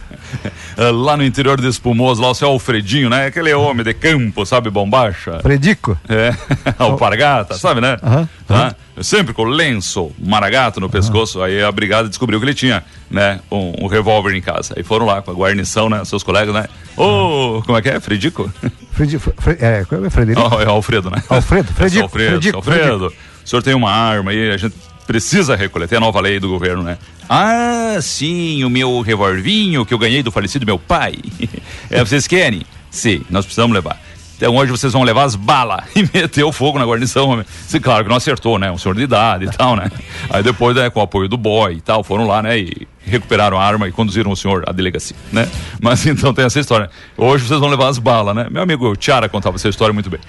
[0.78, 3.28] É, Lá no interior de Espumoso, lá o seu Alfredinho, né?
[3.28, 5.40] Aquele homem de campo, sabe, bombacha.
[5.44, 5.98] Predico.
[6.08, 6.34] É,
[6.78, 7.98] alpargata, sabe, né?
[8.02, 8.76] Aham, Tá?
[9.02, 11.42] Sempre com lenço, maragato no pescoço.
[11.42, 13.40] Aí a brigada descobriu que ele tinha, né?
[13.52, 14.74] Um, um revólver em casa.
[14.76, 16.04] Aí foram lá com a guarnição, né?
[16.04, 16.66] Seus colegas, né?
[16.98, 18.00] Ô, como é que é?
[18.00, 18.52] Fredico?
[18.92, 20.50] Fredi, Fre, é, qual é Frederico?
[20.52, 21.24] Oh, é Alfredo, né?
[21.30, 23.14] Alfredo, Fredico, Esse Alfredo, Fredico, Alfredo.
[23.46, 24.76] O senhor tem uma arma aí, a gente
[25.10, 25.88] precisa recolher.
[25.88, 27.00] Tem a nova lei do governo, né?
[27.28, 31.16] Ah, sim, o meu revolvinho que eu ganhei do falecido meu pai.
[31.92, 32.62] É, vocês querem?
[32.92, 34.00] Sim, nós precisamos levar.
[34.38, 37.44] Então hoje vocês vão levar as balas e meteu fogo na guarnição.
[37.82, 38.72] claro que não acertou, né?
[38.72, 39.90] Um senhor de idade e tal, né?
[40.30, 42.60] Aí depois, né, com o apoio do boy e tal, foram lá, né?
[42.60, 45.50] E recuperaram a arma e conduziram o senhor à delegacia, né?
[45.82, 46.92] Mas então tem essa história.
[47.18, 48.48] Hoje vocês vão levar as balas, né?
[48.52, 50.20] Meu amigo Tiara contava essa história muito bem.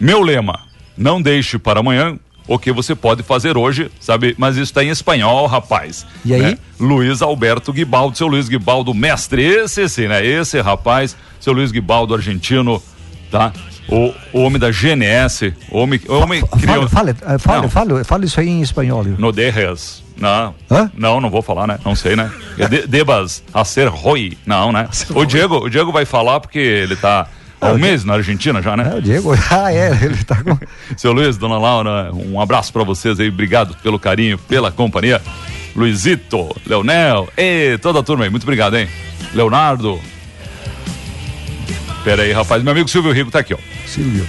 [0.00, 0.58] Meu lema,
[0.98, 4.34] não deixe para amanhã o que você pode fazer hoje, sabe?
[4.38, 6.06] Mas isso está em espanhol, rapaz.
[6.24, 6.42] E aí?
[6.42, 6.58] né?
[6.78, 10.24] Luiz Alberto Guibaldo, seu Luiz Guibaldo, mestre, esse sim, né?
[10.24, 12.82] Esse rapaz, seu Luiz Guibaldo, argentino,
[13.30, 13.52] tá?
[13.88, 16.88] O, o homem da GNS, o homem, homem criou...
[16.88, 19.04] fale, fale, fale, fale isso aí em espanhol.
[19.04, 20.02] No dejas.
[20.16, 20.54] Não.
[20.70, 20.90] Hã?
[20.96, 21.78] Não, não vou falar, né?
[21.84, 22.30] Não sei, né?
[22.58, 24.38] É de, debas a ser roi.
[24.46, 24.88] Não, né?
[25.14, 27.26] O Diego, o Diego vai falar porque ele tá
[27.68, 28.90] há um mês na Argentina já, né?
[28.94, 30.58] É, o Diego, ah, é, ele tá com.
[30.96, 35.20] Seu Luiz, dona Laura, um abraço pra vocês aí, obrigado pelo carinho, pela companhia.
[35.74, 38.88] Luizito, Leonel, e toda a turma aí, muito obrigado, hein?
[39.32, 40.00] Leonardo.
[42.04, 43.58] Pera aí, rapaz, meu amigo Silvio Rico tá aqui, ó.
[43.86, 44.26] Silvio.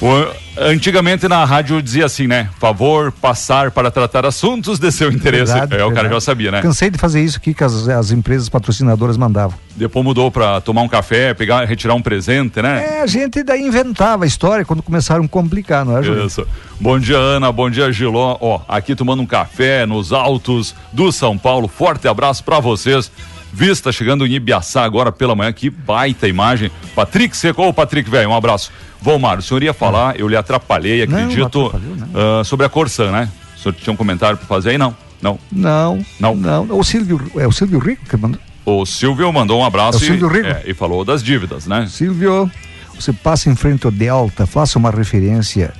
[0.00, 2.50] O- antigamente na rádio dizia assim, né?
[2.58, 5.52] Favor passar para tratar assuntos de seu interesse.
[5.52, 6.14] Verdade, é, o cara verdade.
[6.14, 6.62] já sabia, né?
[6.62, 9.58] Cansei de fazer isso aqui que as, as empresas patrocinadoras mandavam.
[9.74, 12.98] Depois mudou pra tomar um café, pegar, retirar um presente, né?
[12.98, 16.26] É, a gente daí inventava a história quando começaram a complicar, não é, Júlio?
[16.26, 16.46] Isso.
[16.78, 17.50] Bom dia, Ana.
[17.50, 18.36] Bom dia, Giló.
[18.40, 21.68] Ó, aqui tomando um café nos altos do São Paulo.
[21.68, 23.10] Forte abraço pra vocês.
[23.52, 25.52] Vista chegando em Ibiaçá agora pela manhã.
[25.52, 26.70] Que baita imagem.
[26.94, 27.62] Patrick Seco.
[27.62, 28.70] Ô, Patrick, velho, um abraço.
[29.02, 32.40] Volmar, o senhor ia falar, eu lhe atrapalhei, Não, não acredito, atrapalhou, não.
[32.40, 33.30] ah, sobre a Corsã, né?
[33.56, 34.78] O senhor tinha um comentário pra fazer aí?
[34.78, 34.94] Não.
[35.22, 35.38] Não.
[35.52, 36.34] Não, Não.
[36.34, 36.78] não.
[36.78, 38.40] O Silvio, é o Silvio Rico que mandou.
[38.64, 40.26] O Silvio mandou um abraço É e, Rico.
[40.36, 41.86] é, e falou das dívidas, né?
[41.90, 42.50] Silvio,
[42.94, 45.72] você passa em frente ao Delta, faça uma referência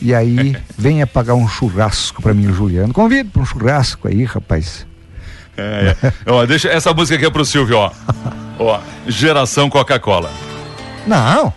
[0.00, 2.92] e aí venha pagar um churrasco pra mim, o Juliano.
[2.94, 4.86] Convido pra um churrasco aí, rapaz.
[5.56, 6.12] É, é.
[6.26, 7.90] Ó, deixa essa música aqui é pro Silvio, ó.
[8.60, 10.30] Ó, geração Coca-Cola.
[11.06, 11.52] Não,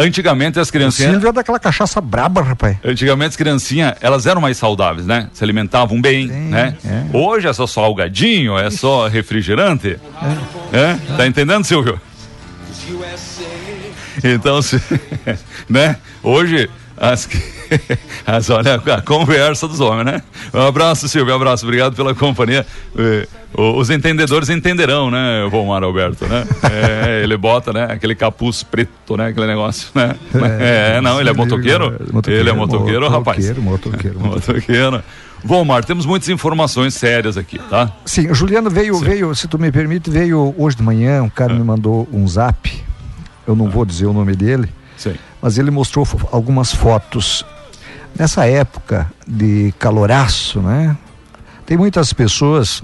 [0.00, 1.10] Antigamente as o criancinhas.
[1.10, 2.76] Silvio é daquela cachaça braba, rapaz.
[2.84, 5.28] Antigamente as criancinhas, elas eram mais saudáveis, né?
[5.32, 6.76] Se alimentavam bem, Sim, né?
[6.84, 7.16] é.
[7.16, 9.98] Hoje é só salgadinho, é só refrigerante.
[10.72, 11.16] É.
[11.16, 12.00] Tá entendendo, Silvio?
[14.22, 14.80] Então, se,
[15.68, 15.96] né?
[16.22, 17.28] Hoje as,
[18.26, 20.22] as olha a conversa dos homens, né?
[20.54, 22.64] Um abraço, Silvio, um abraço, obrigado pela companhia.
[23.54, 26.46] Os entendedores entenderão, né, Volmar Alberto, né?
[26.70, 30.14] É, ele bota, né, aquele capuz preto, né, aquele negócio, né?
[30.60, 31.96] É, não, ele é motoqueiro?
[32.26, 33.38] Ele é motoqueiro, rapaz.
[33.38, 34.92] Motoqueiro, motoqueiro, motoqueiro.
[34.92, 35.04] Motoqueiro.
[35.42, 37.92] Volmar, temos muitas informações sérias aqui, tá?
[38.04, 41.54] Sim, o Juliano veio, veio, se tu me permite, veio hoje de manhã, um cara
[41.54, 42.84] me mandou um zap,
[43.46, 45.14] eu não vou dizer o nome dele, Sim.
[45.40, 47.46] mas ele mostrou algumas fotos.
[48.18, 50.96] Nessa época de caloraço, né?
[51.64, 52.82] Tem muitas pessoas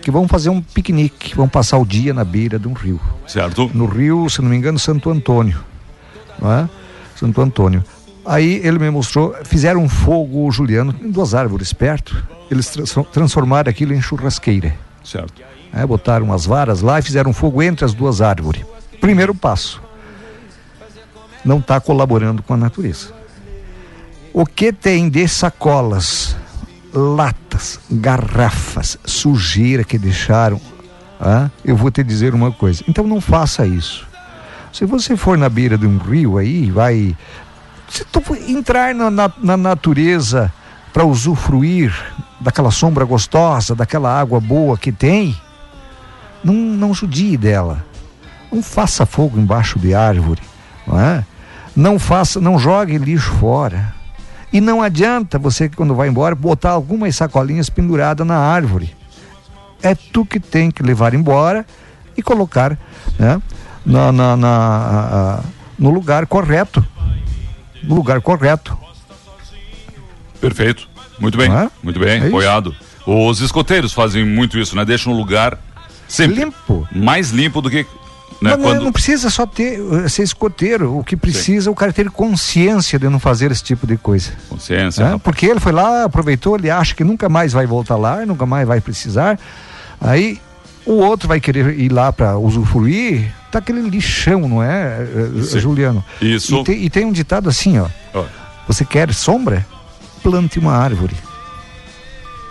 [0.00, 3.00] que vão fazer um piquenique, vão passar o dia na beira de um rio.
[3.26, 3.70] Certo?
[3.74, 5.58] No rio, se não me engano, Santo Antônio.
[6.40, 6.68] Não é?
[7.16, 7.84] Santo Antônio.
[8.26, 12.16] Aí ele me mostrou, fizeram um fogo, Juliano, em duas árvores perto.
[12.50, 14.74] Eles trans- transformaram aquilo em churrasqueira.
[15.04, 15.42] Certo.
[15.72, 15.84] né?
[15.86, 18.64] Botaram umas varas lá e fizeram um fogo entre as duas árvores.
[19.00, 19.82] Primeiro passo.
[21.44, 23.12] Não está colaborando com a natureza.
[24.32, 26.34] O que tem de sacolas,
[26.94, 30.60] latas, garrafas, sujeira que deixaram,
[31.20, 32.84] ah, eu vou te dizer uma coisa.
[32.88, 34.06] Então não faça isso.
[34.72, 37.16] Se você for na beira de um rio aí, vai.
[37.88, 40.52] Se tu entrar na, na- na natureza
[40.92, 41.92] para usufruir
[42.40, 45.36] daquela sombra gostosa, daquela água boa que tem,
[46.42, 47.84] não, não judie dela.
[48.52, 50.42] Não faça fogo embaixo de árvore,
[50.86, 51.24] não é?
[51.74, 53.92] Não faça, não jogue lixo fora.
[54.54, 58.94] E não adianta você, quando vai embora, botar algumas sacolinhas penduradas na árvore.
[59.82, 61.66] É tu que tem que levar embora
[62.16, 62.78] e colocar
[63.18, 63.42] né,
[63.84, 65.40] na, na- na-
[65.78, 66.86] no lugar correto.
[67.82, 68.78] no lugar correto.
[70.40, 70.88] Perfeito.
[71.18, 71.50] Muito bem.
[71.52, 71.68] É?
[71.82, 72.74] Muito bem, É apoiado.
[73.06, 74.84] Os escoteiros fazem muito isso, né?
[74.84, 75.58] Deixam um lugar
[76.08, 76.88] sempre Limpo.
[76.94, 77.84] mais limpo do que
[78.44, 78.50] né?
[78.50, 80.96] Não, não- quando não precisa só ter uh, ser escoteiro.
[80.98, 84.32] O que precisa é o cara ter consciência de não fazer esse tipo de coisa.
[84.48, 85.04] consciência.
[85.04, 85.20] né?
[85.22, 88.66] Porque ele foi lá, aproveitou, ele acha que nunca mais vai voltar lá, nunca mais
[88.68, 89.38] vai precisar.
[90.00, 90.38] Aí
[90.86, 94.98] o outro vai querer ir lá para usufruir, tá aquele lixão, não é,
[95.38, 95.58] eh, Sim.
[95.60, 96.04] Juliano?
[96.20, 96.56] Isso.
[96.60, 97.88] E tem, e tem um ditado assim, ó.
[98.12, 98.24] Ó,
[98.68, 99.64] Você quer sombra?
[100.22, 101.14] Plante uma árvore.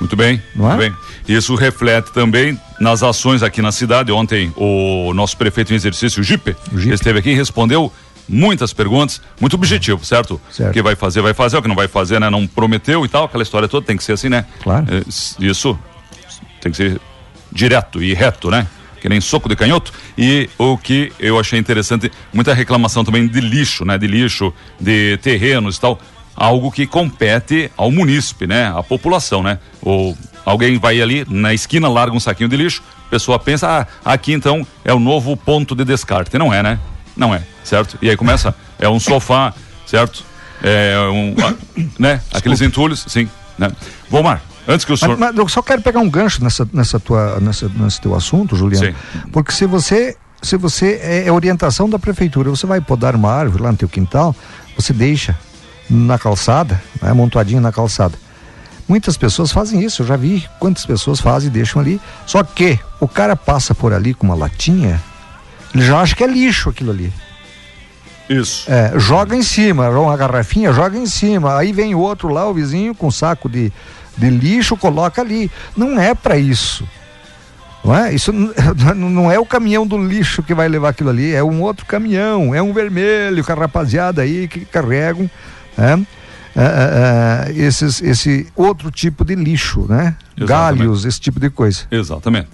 [0.04, 0.90] Muito bem, Não muito é?
[0.90, 0.98] bem.
[1.26, 4.12] Isso reflete também nas ações aqui na cidade.
[4.12, 6.54] Ontem o nosso prefeito em exercício, o Gipe.
[6.92, 7.90] esteve aqui e respondeu
[8.28, 10.42] muitas perguntas, muito objetivo, certo?
[10.52, 10.72] Certo.
[10.72, 12.30] O que vai fazer, vai fazer, o que não vai fazer, né?
[12.30, 14.46] Não prometeu e tal, aquela história toda tem que ser assim, né?
[14.62, 14.86] Claro.
[14.94, 15.04] É,
[15.46, 15.80] isso
[16.60, 17.00] tem que ser
[17.50, 18.68] direto e reto, né?
[19.00, 19.94] Que nem soco de canhoto.
[20.18, 23.98] E o que eu achei interessante, muita reclamação também de lixo, né?
[23.98, 25.98] De lixo, de terrenos e tal.
[26.36, 28.74] Algo que compete ao munícipe, né?
[28.76, 29.60] À população, né?
[29.82, 34.14] Ou alguém vai ali na esquina, larga um saquinho de lixo, a pessoa pensa, ah,
[34.14, 36.38] aqui então é o novo ponto de descarte.
[36.38, 36.80] Não é, né?
[37.16, 37.98] Não é, certo?
[38.02, 39.54] E aí começa, é um sofá,
[39.86, 40.26] certo?
[40.62, 41.36] É um,
[42.00, 42.22] né?
[42.34, 43.72] Aqueles entulhos, sim, né?
[44.10, 45.18] Vomar, antes que o senhor...
[45.18, 48.56] Mas, mas eu só quero pegar um gancho nessa, nessa tua, nessa, nesse teu assunto,
[48.56, 48.88] Juliano.
[48.88, 48.96] Sim.
[49.32, 53.64] Porque se você, se você é, é orientação da prefeitura, você vai podar uma árvore
[53.64, 54.36] lá no teu quintal,
[54.76, 55.38] você deixa
[55.94, 58.18] na calçada, né, amontoadinho na calçada.
[58.88, 62.02] Muitas pessoas fazem isso, eu já vi quantas pessoas fazem e deixam ali.
[62.26, 65.02] Só que o cara passa por ali com uma latinha,
[65.74, 67.14] ele já acha que é lixo aquilo ali.
[68.30, 68.72] Isso.
[68.72, 71.58] É, joga em cima, uma garrafinha, joga em cima.
[71.58, 73.72] Aí vem o outro lá, o vizinho, com um saco de,
[74.18, 75.52] de lixo, coloca ali.
[75.76, 76.88] Não é para isso.
[77.84, 78.14] Não é?
[78.14, 78.32] Isso
[78.96, 82.56] não é o caminhão do lixo que vai levar aquilo ali, é um outro caminhão,
[82.56, 85.30] é um vermelho, com a rapaziada aí que carregam
[85.78, 86.06] né?
[86.56, 90.16] É, é, é, esses, esse outro tipo de lixo, né?
[90.38, 90.48] Exatamente.
[90.48, 91.82] Galhos, esse tipo de coisa.
[91.90, 92.48] Exatamente.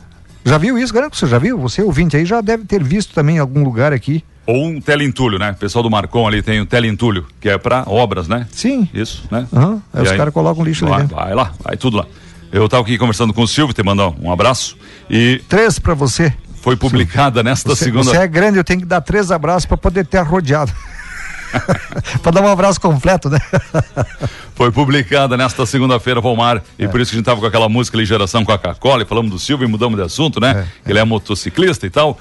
[0.45, 1.57] Já viu isso, garanto que você já viu?
[1.59, 4.23] Você ouvinte aí já deve ter visto também em algum lugar aqui.
[4.47, 5.51] Ou um teleentulho, né?
[5.51, 8.47] O pessoal do Marcon ali tem o teleentulho, que é para obras, né?
[8.51, 8.87] Sim.
[8.93, 9.45] Isso, né?
[9.53, 11.15] Aham, aí E os caras colocam lixo ali vai, dentro.
[11.17, 12.05] vai lá, vai tudo lá.
[12.51, 14.75] Eu estava aqui conversando com o Silvio, te mandar um abraço.
[15.09, 16.33] E Três para você.
[16.61, 18.05] foi publicada nesta Você, segunda.
[18.05, 20.71] você é grande, eu tenho que dar três abraços para poder ter rodeado.
[22.21, 23.39] para dar um abraço completo, né?
[24.55, 26.61] Foi publicada nesta segunda-feira, Volmar.
[26.77, 26.87] E É.
[26.87, 29.39] por isso que a gente tava com aquela música ali, Geração Coca-Cola, e falamos do
[29.39, 30.67] Silvio e mudamos de assunto, né?
[30.85, 30.89] É.
[30.89, 32.19] Ele é motociclista e tal.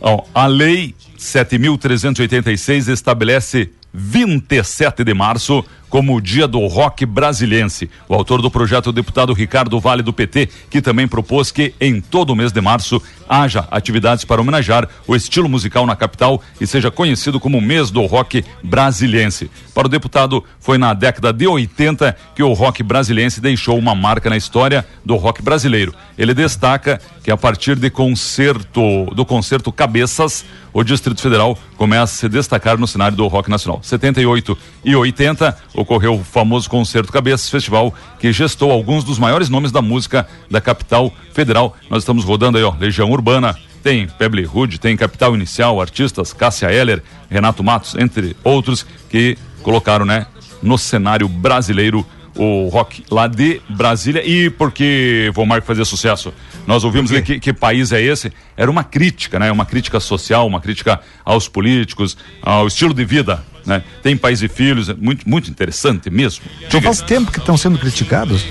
[0.00, 7.88] Ó, a lei 7.386 estabelece 27 de março como o dia do rock brasilense.
[8.08, 12.00] O autor do projeto o deputado Ricardo Vale do PT, que também propôs que em
[12.00, 16.66] todo o mês de março haja atividades para homenagear o estilo musical na capital e
[16.66, 19.50] seja conhecido como o mês do rock brasilense.
[19.74, 24.28] Para o deputado, foi na década de 80 que o rock brasilense deixou uma marca
[24.28, 25.94] na história do rock brasileiro.
[26.18, 30.44] Ele destaca que a partir de concerto, do concerto Cabeças,
[30.76, 33.80] o Distrito Federal começa a se destacar no cenário do rock nacional.
[33.82, 39.72] 78 e 80 ocorreu o famoso Concerto Cabeças Festival, que gestou alguns dos maiores nomes
[39.72, 41.74] da música da capital federal.
[41.88, 46.70] Nós estamos rodando aí, ó, Legião Urbana, tem Peble Hood, tem Capital Inicial, artistas Cássia
[46.70, 50.26] Eller, Renato Matos, entre outros, que colocaram, né,
[50.62, 52.04] no cenário brasileiro
[52.36, 56.32] o rock lá de Brasília e porque Vomar fazia sucesso.
[56.66, 58.32] Nós ouvimos ali que, que país é esse?
[58.56, 59.50] Era uma crítica, né?
[59.50, 63.82] Uma crítica social, uma crítica aos políticos, ao estilo de vida, né?
[64.02, 66.44] Tem Pais e Filhos, é muito, muito interessante mesmo.
[66.68, 68.46] Já faz tempo que estão sendo criticados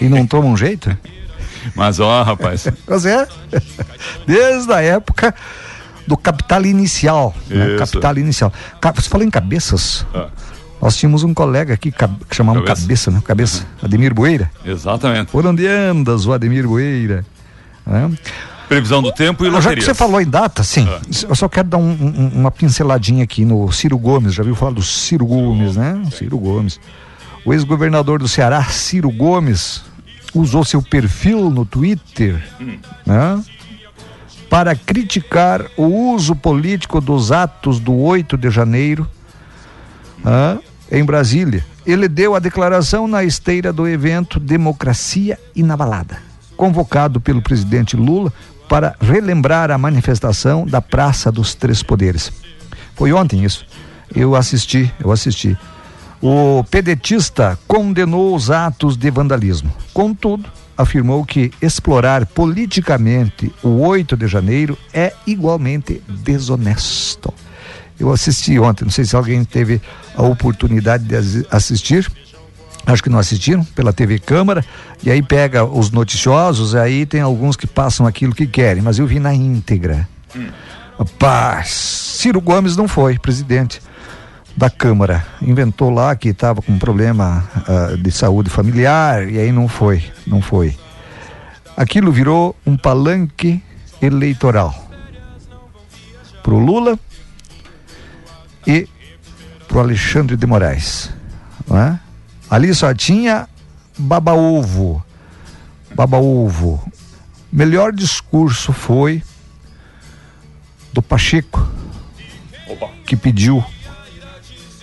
[0.00, 0.96] e não tomam jeito.
[1.74, 3.26] Mas ó, rapaz, Mas é,
[4.26, 5.34] desde a época
[6.06, 7.34] do capital inicial.
[7.48, 7.76] né?
[7.76, 8.52] Capital inicial.
[8.94, 10.06] Você falou em cabeças.
[10.14, 10.28] Ah.
[10.80, 12.82] Nós tínhamos um colega aqui que chamavam Cabeça.
[12.82, 13.22] Cabeça, né?
[13.24, 13.66] Cabeça.
[13.82, 14.50] Ademir Bueira.
[14.64, 15.30] exatamente.
[15.30, 17.24] Por onde andas, o Ademir Bueira?
[17.86, 18.10] Né?
[18.68, 19.84] Previsão do tempo e Ah, Já que loterias.
[19.86, 20.86] você falou em data, sim.
[20.88, 21.00] Ah.
[21.28, 24.34] Eu só quero dar um- um- uma pinceladinha aqui no Ciro Gomes.
[24.34, 26.02] Já viu falar do Ciro Gomes, né?
[26.12, 26.78] Ciro Gomes.
[27.44, 29.82] O ex-governador do Ceará, Ciro Gomes,
[30.34, 32.42] usou seu perfil no Twitter,
[33.06, 33.42] né?
[34.50, 35.84] Para criticar o
[36.14, 39.08] uso político dos atos do 8 de janeiro
[40.24, 40.58] né,
[40.90, 41.64] em Brasília.
[41.84, 46.18] Ele deu a declaração na esteira do evento Democracia Inabalada,
[46.56, 48.32] convocado pelo presidente Lula
[48.68, 52.32] para relembrar a manifestação da Praça dos Três Poderes.
[52.94, 53.66] Foi ontem isso.
[54.14, 55.56] Eu assisti, eu assisti.
[56.20, 59.72] O pedetista condenou os atos de vandalismo.
[59.92, 67.32] Contudo, afirmou que explorar politicamente o 8 de janeiro é igualmente desonesto.
[67.98, 69.80] Eu assisti ontem, não sei se alguém teve
[70.14, 72.10] a oportunidade de assistir.
[72.84, 74.64] Acho que não assistiram pela TV Câmara,
[75.02, 79.06] e aí pega os noticiosos, aí tem alguns que passam aquilo que querem, mas eu
[79.06, 80.08] vi na íntegra.
[80.96, 83.80] Rapaz, Ciro Gomes não foi presidente
[84.56, 85.26] da Câmara.
[85.42, 90.40] Inventou lá que estava com problema uh, de saúde familiar e aí não foi, não
[90.40, 90.76] foi.
[91.76, 93.62] Aquilo virou um palanque
[94.00, 94.74] eleitoral
[96.42, 96.98] pro Lula
[98.66, 98.88] e
[99.68, 101.10] pro Alexandre de Moraes,
[101.70, 101.98] é?
[102.48, 103.48] Ali só tinha
[103.98, 105.04] baba-ovo.
[105.94, 106.80] Baba-ovo.
[107.50, 109.22] Melhor discurso foi
[110.92, 111.68] do Pacheco,
[112.68, 112.88] Opa.
[113.06, 113.64] que pediu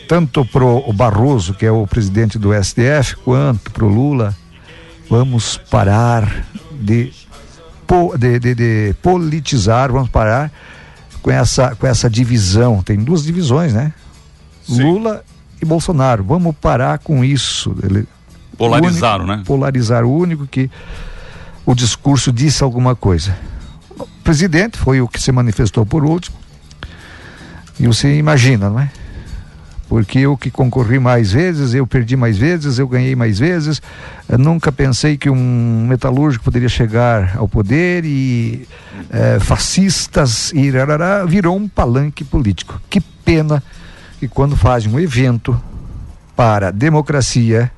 [0.08, 4.36] tanto pro o Barroso, que é o presidente do STF, quanto pro Lula,
[5.10, 7.13] vamos parar de,
[8.19, 10.52] de, de, de politizar, vamos parar
[11.23, 12.83] com essa, com essa divisão.
[12.83, 13.93] Tem duas divisões, né?
[14.67, 14.83] Sim.
[14.83, 15.23] Lula
[15.59, 16.23] e Bolsonaro.
[16.23, 17.75] Vamos parar com isso.
[17.81, 18.05] Ele,
[18.57, 19.43] Polarizaram, único, né?
[19.47, 20.69] Polarizar o único que
[21.65, 23.36] o discurso disse alguma coisa.
[23.97, 26.36] O presidente foi o que se manifestou por último.
[27.79, 28.91] E você imagina, não é?
[29.93, 33.79] Porque eu que concorri mais vezes, eu perdi mais vezes, eu ganhei mais vezes.
[34.27, 38.67] Eu nunca pensei que um metalúrgico poderia chegar ao poder e
[39.12, 42.82] é, fascistas e rarará, virou um palanque político.
[42.89, 43.62] Que pena
[44.19, 45.62] que quando fazem um evento
[46.36, 47.71] para democracia,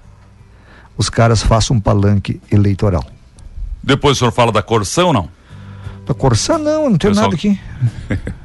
[0.95, 3.03] os caras façam um palanque eleitoral.
[3.83, 5.27] Depois o senhor fala da Corsã ou não?
[6.05, 7.25] Da Corsã não, não tem Pessoal...
[7.25, 7.59] nada aqui.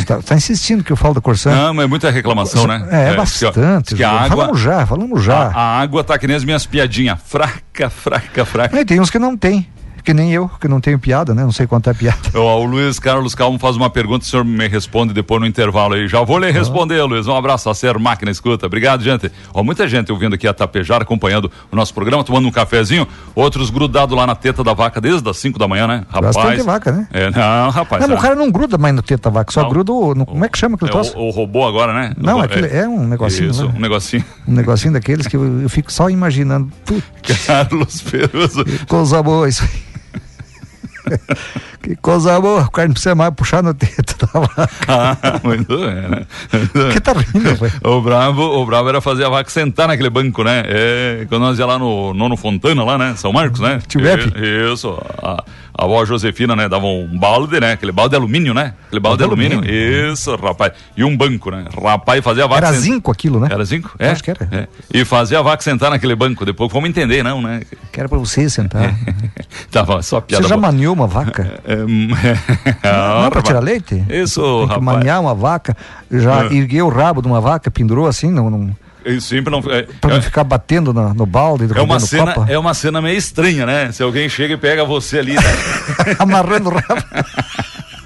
[0.00, 1.50] Está tá insistindo que eu falo da Corsã.
[1.50, 2.86] Não, mas é muita reclamação, né?
[2.90, 3.94] É, é bastante.
[3.94, 5.36] Que, a, que a água, falamos já, falamos já.
[5.48, 7.18] A, a, água tá que nem as minhas piadinhas.
[7.24, 8.80] Fraca, fraca, fraca.
[8.80, 9.66] E tem uns que não tem
[10.04, 11.42] que nem eu, que não tenho piada, né?
[11.42, 12.18] Não sei quanto é piada.
[12.34, 15.94] O, o Luiz Carlos Calmo faz uma pergunta, o senhor me responde depois no intervalo
[15.94, 16.06] aí.
[16.06, 17.06] Já vou lhe responder, ah.
[17.06, 17.26] Luiz.
[17.26, 18.66] Um abraço, a ser máquina escuta.
[18.66, 19.32] Obrigado, gente.
[19.54, 23.70] Ó, muita gente ouvindo aqui a Tapejar, acompanhando o nosso programa, tomando um cafezinho, outros
[23.70, 26.04] grudados lá na teta da vaca desde as 5 da manhã, né?
[26.10, 26.36] Rapaz.
[26.36, 27.08] Bastante vaca, né?
[27.10, 28.06] É, não, rapaz.
[28.06, 28.18] Não, é.
[28.18, 29.70] o cara não gruda mais na teta da vaca, só não.
[29.70, 31.16] gruda o, no, como é que chama aquele é, troço?
[31.16, 32.12] O, o, robô agora, né?
[32.18, 33.50] Não, aquele, é, é, um negocinho.
[33.50, 33.74] Isso, né?
[33.74, 34.24] um negocinho.
[34.46, 36.70] Um negocinho daqueles que eu, eu fico só imaginando.
[36.84, 37.46] Putz.
[37.46, 38.64] Carlos Peruso.
[39.24, 39.93] Boa isso aí.
[41.82, 44.70] que coisa boa, o cara não precisa mais puxar no teto da vaca.
[44.86, 46.26] Ah, muito bem, né?
[46.92, 47.70] que tá rindo, foi?
[47.82, 50.62] O bravo, o bravo era fazer a vaca sentar naquele banco, né?
[50.66, 53.14] É, quando nós ia lá no Nono Fontana, lá, né?
[53.16, 53.80] São Marcos, né?
[53.86, 54.00] Tio
[54.72, 54.96] Isso.
[55.22, 55.42] A,
[55.76, 57.72] a avó Josefina, né, dava um balde, né?
[57.72, 58.74] Aquele balde de alumínio, né?
[58.86, 59.58] Aquele balde de alumínio.
[59.58, 60.12] alumínio.
[60.12, 60.72] Isso, rapaz.
[60.96, 61.64] E um banco, né?
[61.82, 62.66] Rapaz, fazia a vaca.
[62.66, 62.82] Era sent...
[62.82, 63.48] zinco aquilo, né?
[63.50, 63.92] Era zinco?
[63.98, 64.10] É.
[64.10, 64.48] Acho que era.
[64.52, 64.68] É.
[64.92, 66.44] E fazia a vaca sentar naquele banco.
[66.44, 67.62] Depois vamos entender, não, né?
[67.90, 68.94] Que era pra você sentar.
[69.72, 70.44] Tava só piada.
[70.44, 71.54] Você já maniou uma vaca?
[71.64, 74.04] É, é, não, não é pra tirar leite?
[74.08, 74.82] Isso, Tem rapaz.
[74.82, 75.76] Maniar uma vaca,
[76.10, 76.54] já é.
[76.54, 78.50] ergueu o rabo de uma vaca, pendurou assim, não.
[78.50, 78.76] não...
[79.20, 79.58] Sempre não.
[79.70, 82.50] É, pra não é, ficar batendo no, no balde, é uma cena copa.
[82.50, 83.92] É uma cena meio estranha, né?
[83.92, 85.34] Se alguém chega e pega você ali.
[85.34, 85.42] Né?
[86.18, 87.04] Amarrando o rabo.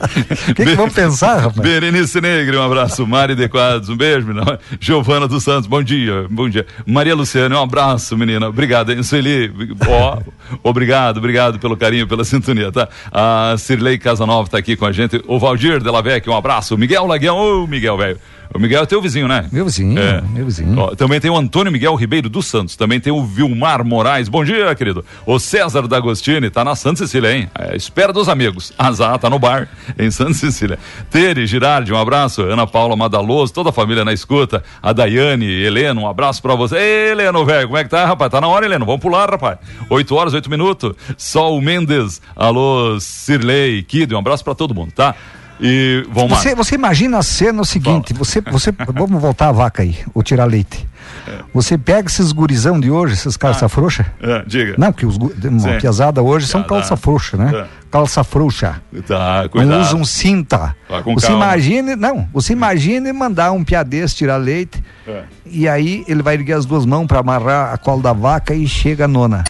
[0.00, 1.56] O que, que vamos pensar, rapaz?
[1.56, 3.06] Berenice Negre, um abraço.
[3.06, 4.58] Mari de Quadros, um beijo, menina.
[4.78, 6.66] Giovana dos Santos, bom dia, bom dia.
[6.86, 8.48] Maria Luciana, um abraço, menina.
[8.48, 9.52] Obrigado, hein, Sueli.
[9.88, 10.18] Ó,
[10.62, 12.88] obrigado, obrigado pelo carinho, pela sintonia, tá?
[13.10, 15.22] A Cirlei Casanova tá aqui com a gente.
[15.26, 16.78] O Valdir Delavec, um abraço.
[16.78, 18.18] Miguel Laguião, ô, Miguel, velho.
[18.54, 19.46] O Miguel é teu vizinho, né?
[19.52, 20.22] Meu vizinho, é.
[20.22, 20.78] meu vizinho.
[20.78, 22.76] Ó, também tem o Antônio Miguel Ribeiro dos Santos.
[22.76, 24.28] Também tem o Vilmar Moraes.
[24.28, 25.04] Bom dia, querido.
[25.26, 27.50] O César D'Agostini tá na Santa Cecília, hein?
[27.58, 28.72] É, espera dos amigos.
[28.78, 30.78] Azar tá no bar, em Santa Cecília.
[31.10, 32.42] Tere Girardi, um abraço.
[32.42, 34.62] Ana Paula Madaloso, toda a família na escuta.
[34.82, 36.76] A Daiane, Helena, um abraço pra você.
[36.76, 38.30] Ei, Helena, velho, como é que tá, rapaz?
[38.30, 38.84] Tá na hora, Helena.
[38.84, 39.58] Vamos pular, rapaz.
[39.90, 40.94] 8 horas, 8 minutos.
[41.16, 45.14] Sol Mendes, alô, Sirley, Kid, um abraço pra todo mundo, tá?
[45.60, 49.82] E vamos você, você imagina a cena o seguinte, você, você, vamos voltar a vaca
[49.82, 50.88] aí, ou tirar leite.
[51.26, 51.38] É.
[51.52, 54.06] Você pega esses gurizão de hoje, esses calça ah, frouxa.
[54.20, 54.74] É, diga.
[54.78, 57.52] Não, porque os uma piazada hoje são calça frouxa, né?
[57.54, 57.66] É.
[57.90, 58.80] Calça frouxa.
[59.06, 59.70] Tá, cuidado.
[59.70, 60.76] Não usam cinta.
[60.88, 61.44] Tá você calma.
[61.44, 65.22] imagine, não, você imagine mandar um piadês tirar leite é.
[65.46, 68.66] e aí ele vai erguer as duas mãos para amarrar a cola da vaca e
[68.68, 69.44] chega a nona.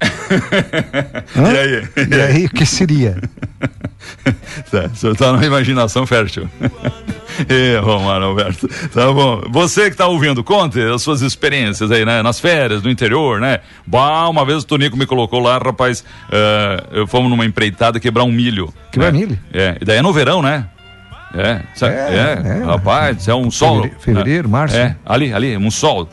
[1.36, 1.88] e aí?
[2.10, 3.16] E aí, o que seria?
[4.70, 6.48] tá, o senhor tá numa imaginação fértil.
[7.48, 8.68] e, Romano Alberto.
[8.88, 9.42] Tá bom.
[9.50, 12.22] Você que tá ouvindo, conte as suas experiências aí, né?
[12.22, 13.60] Nas férias, no interior, né?
[13.86, 18.32] Bah, uma vez o Tonico me colocou lá, rapaz, uh, fomos numa empreitada quebrar um
[18.32, 18.72] milho.
[18.90, 19.18] Quebrar né?
[19.18, 19.38] milho?
[19.52, 20.66] É, e daí é no verão, né?
[21.36, 23.82] É, é, é, é rapaz, é um sol.
[23.82, 24.52] Fevereiro, fevereiro né?
[24.52, 24.76] março.
[24.76, 26.08] É, ali, ali, um sol.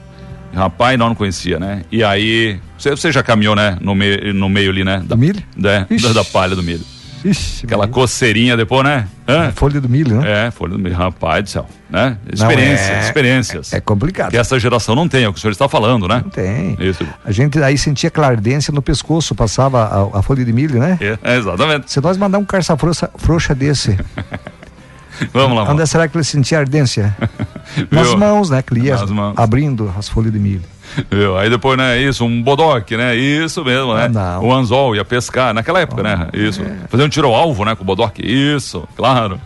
[0.54, 1.84] Rapaz, nós não conhecia, né?
[1.92, 3.78] E aí, você, você já caminhou, né?
[3.80, 5.02] No meio, no meio ali, né?
[5.06, 5.42] Da, milho?
[5.56, 6.84] Da, da palha do milho.
[7.24, 7.94] Ixi, Aquela Maria.
[7.94, 9.08] coceirinha depois, né?
[9.28, 9.52] Hã?
[9.52, 10.48] folha do milho, né?
[10.48, 10.96] É, folha do milho.
[10.96, 12.18] Rapaz do céu, né?
[12.34, 13.74] Experiências, é- experiências.
[13.74, 14.32] É complicado.
[14.32, 16.22] Que essa geração não tem, é o que o senhor está falando, né?
[16.24, 16.76] Não tem.
[16.80, 17.06] Isso.
[17.24, 20.98] A gente aí sentia claridência no pescoço, passava a, a folha de milho, né?
[21.00, 21.92] É, é, exatamente.
[21.92, 23.98] Se nós mandar um carça frouxa, frouxa desse,
[25.34, 27.16] Vamos lá, onde será que ele sentia ardência?
[27.92, 28.62] Nas mãos, né?
[28.62, 29.38] Que ele ia mãos.
[29.38, 30.64] abrindo as folhas de milho.
[31.10, 31.38] Viu?
[31.38, 33.16] Aí depois, né, isso, um bodoque, né?
[33.16, 34.06] Isso mesmo, né?
[34.06, 34.46] Ah, não.
[34.46, 36.28] O anzol ia pescar, naquela época, né?
[36.34, 36.62] Isso.
[36.90, 38.22] Fazer um tiro ao alvo, né, com o bodoque.
[38.26, 39.40] Isso, claro.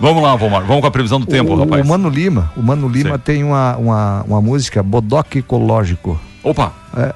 [0.00, 0.62] Vamos lá, Vomar.
[0.64, 1.84] Vamos com a previsão do tempo, o, rapaz.
[1.84, 3.22] o Mano Lima, o Mano Lima Sim.
[3.24, 6.20] tem uma, uma, uma música Bodoque Ecológico.
[6.42, 7.14] Opa, É,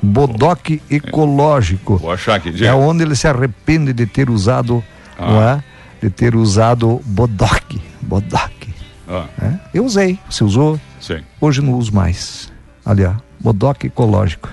[0.00, 1.96] bodoque Ecológico.
[1.96, 2.64] vou achar aqui.
[2.64, 4.84] É onde ele se arrepende de ter usado,
[5.18, 5.26] Ah.
[5.26, 5.64] não é?
[6.00, 7.82] De ter usado bodoque.
[8.00, 8.72] Bodoque.
[9.08, 9.52] Ah, é?
[9.74, 11.18] Eu usei, você usou, sim.
[11.40, 12.52] hoje não uso mais.
[12.84, 14.48] Ali, ó, bodoque ecológico.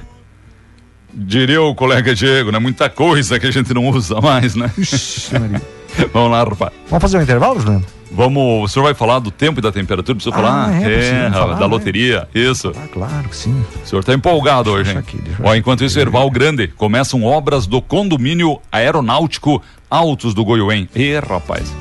[1.14, 2.60] Diria o colega Diego, né?
[2.60, 4.70] Muita coisa que a gente não usa mais, né?
[4.78, 5.32] Ixi.
[6.12, 6.74] Vamos lá, rapaz.
[6.90, 7.86] Vamos fazer um intervalo, Juliano?
[8.12, 10.74] Vamos, o senhor vai falar do tempo e da temperatura, precisa Ah, falar?
[10.76, 11.66] é, precisa falar, da né?
[11.68, 12.72] loteria, isso.
[12.76, 13.64] Ah, claro que sim.
[13.84, 14.98] O senhor está empolgado hoje, hein?
[14.98, 15.60] Deixa aqui, deixa Ó, aqui.
[15.60, 20.90] enquanto isso, Erval Grande, começam obras do condomínio aeronáutico Altos do Goiuém.
[20.94, 21.74] Ê, rapaz.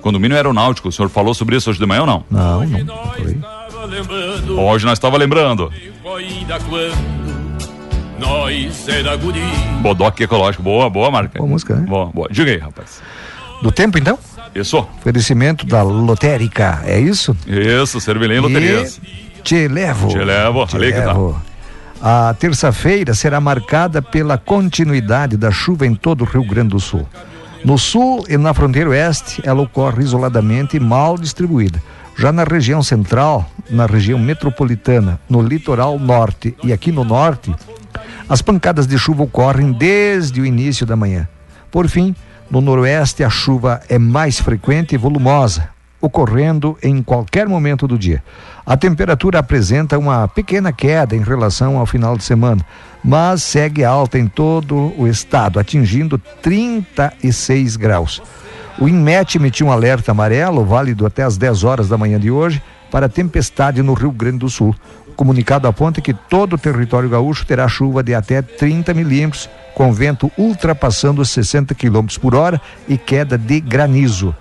[0.00, 2.24] Condomínio aeronáutico, o senhor falou sobre isso hoje de manhã ou não?
[2.30, 2.84] Não, não.
[2.84, 3.59] não
[4.04, 4.50] falei.
[4.58, 5.72] Hoje nós estava lembrando.
[8.18, 9.40] Nós era guri
[9.80, 10.62] Bodoque ecológico.
[10.62, 11.38] Boa, boa marca.
[11.38, 11.86] Boa música, né?
[11.86, 12.28] Boa, boa.
[12.30, 13.02] Diga aí, rapaz.
[13.62, 14.18] Do tempo, então?
[14.54, 14.78] Isso.
[14.98, 17.36] Oferecimento da lotérica, é isso?
[17.46, 19.00] Isso, Cervelim Loterias.
[19.42, 20.08] Te levo.
[20.08, 21.12] Te levo, Te ali que tá.
[21.12, 21.40] levo.
[22.02, 27.06] A terça-feira será marcada pela continuidade da chuva em todo o Rio Grande do Sul.
[27.62, 31.82] No sul e na fronteira oeste, ela ocorre isoladamente e mal distribuída.
[32.20, 37.50] Já na região central, na região metropolitana, no litoral norte e aqui no norte,
[38.28, 41.26] as pancadas de chuva ocorrem desde o início da manhã.
[41.70, 42.14] Por fim,
[42.50, 48.22] no noroeste, a chuva é mais frequente e volumosa, ocorrendo em qualquer momento do dia.
[48.66, 52.62] A temperatura apresenta uma pequena queda em relação ao final de semana,
[53.02, 58.22] mas segue alta em todo o estado, atingindo 36 graus.
[58.80, 62.62] O INMET emitiu um alerta amarelo, válido até às 10 horas da manhã de hoje,
[62.90, 64.74] para tempestade no Rio Grande do Sul.
[65.06, 69.92] O comunicado aponta que todo o território gaúcho terá chuva de até 30 milímetros, com
[69.92, 72.58] vento ultrapassando os 60 quilômetros por hora
[72.88, 74.34] e queda de granizo.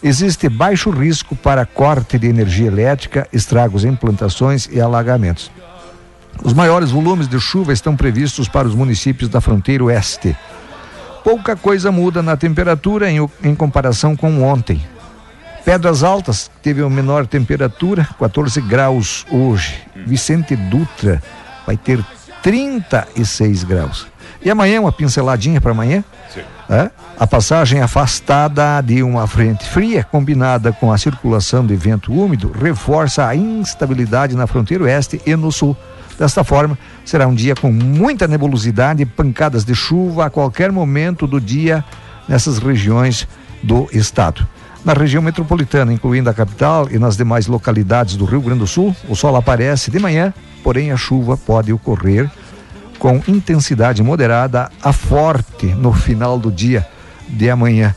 [0.00, 5.50] Existe baixo risco para corte de energia elétrica, estragos em plantações e alagamentos.
[6.44, 10.36] Os maiores volumes de chuva estão previstos para os municípios da fronteira oeste.
[11.22, 14.82] Pouca coisa muda na temperatura em, em comparação com ontem.
[15.64, 19.78] Pedras Altas teve a menor temperatura, 14 graus hoje.
[20.06, 21.22] Vicente Dutra
[21.66, 22.04] vai ter
[22.42, 24.06] 36 graus.
[24.42, 26.02] E amanhã, uma pinceladinha para amanhã.
[26.68, 26.90] É?
[27.18, 33.26] A passagem afastada de uma frente fria, combinada com a circulação de vento úmido, reforça
[33.26, 35.76] a instabilidade na fronteira oeste e no sul.
[36.20, 41.26] Desta forma, será um dia com muita nebulosidade e pancadas de chuva a qualquer momento
[41.26, 41.82] do dia
[42.28, 43.26] nessas regiões
[43.62, 44.46] do estado.
[44.84, 48.94] Na região metropolitana, incluindo a capital e nas demais localidades do Rio Grande do Sul,
[49.08, 52.30] o sol aparece de manhã, porém a chuva pode ocorrer
[52.98, 56.86] com intensidade moderada a forte no final do dia
[57.30, 57.94] de amanhã.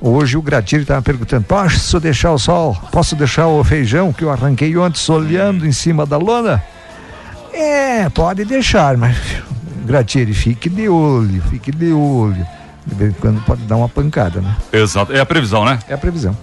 [0.00, 2.74] Hoje o Gratilho estava perguntando: posso deixar o sol?
[2.90, 6.64] Posso deixar o feijão que eu arranquei ontem olhando em cima da lona?
[7.56, 9.16] É, pode deixar, mas
[9.86, 12.46] Gratilho, fique de olho, fique de olho.
[12.86, 14.56] De vez em quando pode dar uma pancada, né?
[14.72, 15.12] Exato.
[15.12, 15.78] É a previsão, né?
[15.88, 16.36] É a previsão.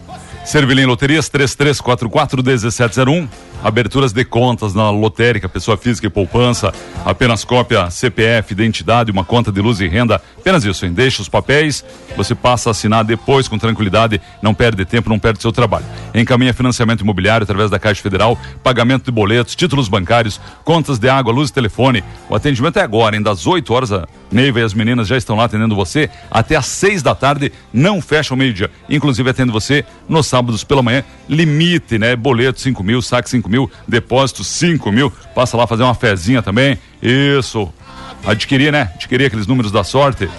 [0.44, 3.30] Cervelim Loterias 3344-1701.
[3.64, 6.74] Aberturas de contas na lotérica, pessoa física e poupança.
[7.06, 10.22] Apenas cópia CPF, identidade, uma conta de luz e renda.
[10.38, 10.92] Apenas isso, hein?
[10.92, 11.86] Deixa os papéis,
[12.18, 15.86] você passa a assinar depois com tranquilidade, não perde tempo, não perde seu trabalho.
[16.14, 21.32] Encaminha financiamento imobiliário através da Caixa Federal, pagamento de boletos, títulos bancários, contas de água,
[21.32, 22.04] luz e telefone.
[22.30, 23.22] O atendimento é agora, hein?
[23.22, 26.66] Das 8 horas, a Neiva e as meninas já estão lá atendendo você até às
[26.66, 28.70] 6 da tarde, não fecha o meio-dia.
[28.90, 32.16] Inclusive atendo você nos sábados pela manhã, limite, né?
[32.16, 33.53] Boleto 5 mil, saque 5 mil,
[33.88, 35.12] depósito 5 mil.
[35.34, 36.78] Passa lá fazer uma fezinha também.
[37.02, 37.72] Isso.
[38.26, 38.92] Adquirir, né?
[38.96, 40.30] Adquirir aqueles números da sorte.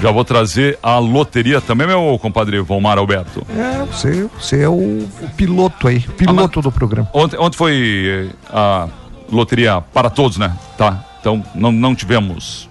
[0.00, 3.46] Já vou trazer a loteria também, meu compadre Valmar Alberto.
[3.56, 7.08] É, você, você é o, o piloto aí, o piloto do programa.
[7.12, 8.88] Ontem, ontem foi eh, a
[9.30, 10.56] loteria para todos, né?
[10.76, 11.04] Tá.
[11.20, 12.68] Então não, não tivemos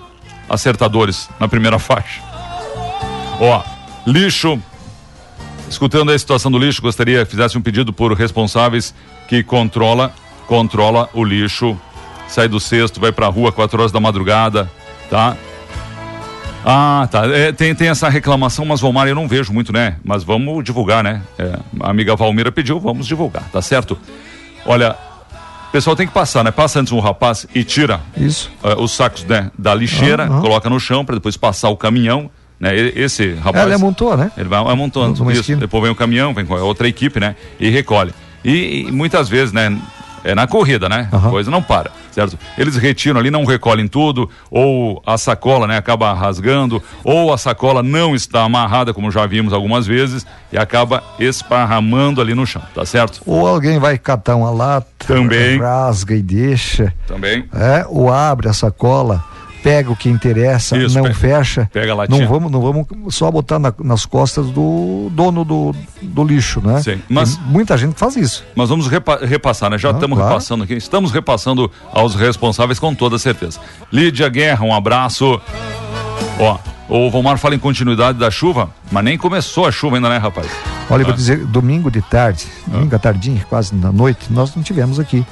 [0.50, 2.22] acertadores na primeira faixa.
[3.40, 3.64] Ó,
[4.06, 4.62] lixo.
[5.72, 8.94] Escutando a situação do lixo, gostaria que fizesse um pedido por responsáveis
[9.26, 10.14] que controla,
[10.46, 11.80] controla o lixo.
[12.28, 14.70] Sai do cesto, vai pra rua 4 horas da madrugada,
[15.10, 15.38] tá?
[16.66, 17.26] Ah, tá.
[17.26, 19.96] É, tem, tem essa reclamação, mas Valmar eu não vejo muito, né?
[20.04, 21.22] Mas vamos divulgar, né?
[21.40, 23.98] É, a amiga Valmira pediu, vamos divulgar, tá certo?
[24.66, 24.98] Olha,
[25.70, 26.52] o pessoal tem que passar, né?
[26.52, 28.52] Passa antes um rapaz e tira Isso.
[28.62, 32.30] uh, os sacos né, da lixeira, coloca no chão para depois passar o caminhão.
[32.62, 32.76] Né?
[32.78, 33.66] Esse rapaz.
[33.66, 34.32] Ela amontou, né?
[34.38, 35.42] Ele vai amontando Numa isso.
[35.42, 35.60] esquina.
[35.62, 37.36] Depois vem o caminhão, vem com a outra equipe, né?
[37.60, 38.14] E recolhe.
[38.46, 39.76] E, e muitas vezes, né?
[40.24, 41.10] É na corrida, né?
[41.12, 41.30] A Aham.
[41.32, 42.38] coisa não para, certo?
[42.56, 47.82] Eles retiram ali, não recolhem tudo, ou a sacola, né, acaba rasgando, ou a sacola
[47.82, 52.86] não está amarrada, como já vimos algumas vezes, e acaba esparramando ali no chão, tá
[52.86, 53.20] certo?
[53.26, 55.58] Ou alguém vai catar uma lata, Também.
[55.60, 56.94] rasga e deixa.
[57.08, 57.46] Também.
[57.56, 59.24] É, ou abre a sacola,
[59.64, 61.70] pega o que interessa, Isso, não pega- fecha.
[61.72, 62.22] pega a latinha.
[62.22, 66.82] Não vamos, não vamos só botar na- nas costas do dono do, do lixo, né?
[66.82, 68.44] Sim, mas- Tem muita gente faz isso.
[68.56, 69.78] Mas vamos repa- repassar, né?
[69.78, 70.34] Já estamos claro.
[70.34, 70.74] repassando aqui.
[70.74, 73.60] Estamos repassando aos responsáveis com toda certeza.
[73.92, 75.40] Lídia Guerra, um abraço.
[76.40, 76.58] Ó,
[76.90, 80.48] o Vomar fala em continuidade da chuva, mas nem começou a chuva ainda, né, rapaz?
[80.90, 81.10] Olha, eu Ah.
[81.10, 85.26] vou dizer, domingo de tarde, domingo à tardinha, quase na noite, nós não tivemos aqui.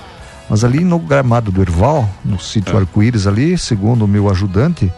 [0.50, 2.80] Mas ali no gramado do Erval, no sítio É.
[2.80, 4.92] Arco-Íris ali, segundo o meu ajudante,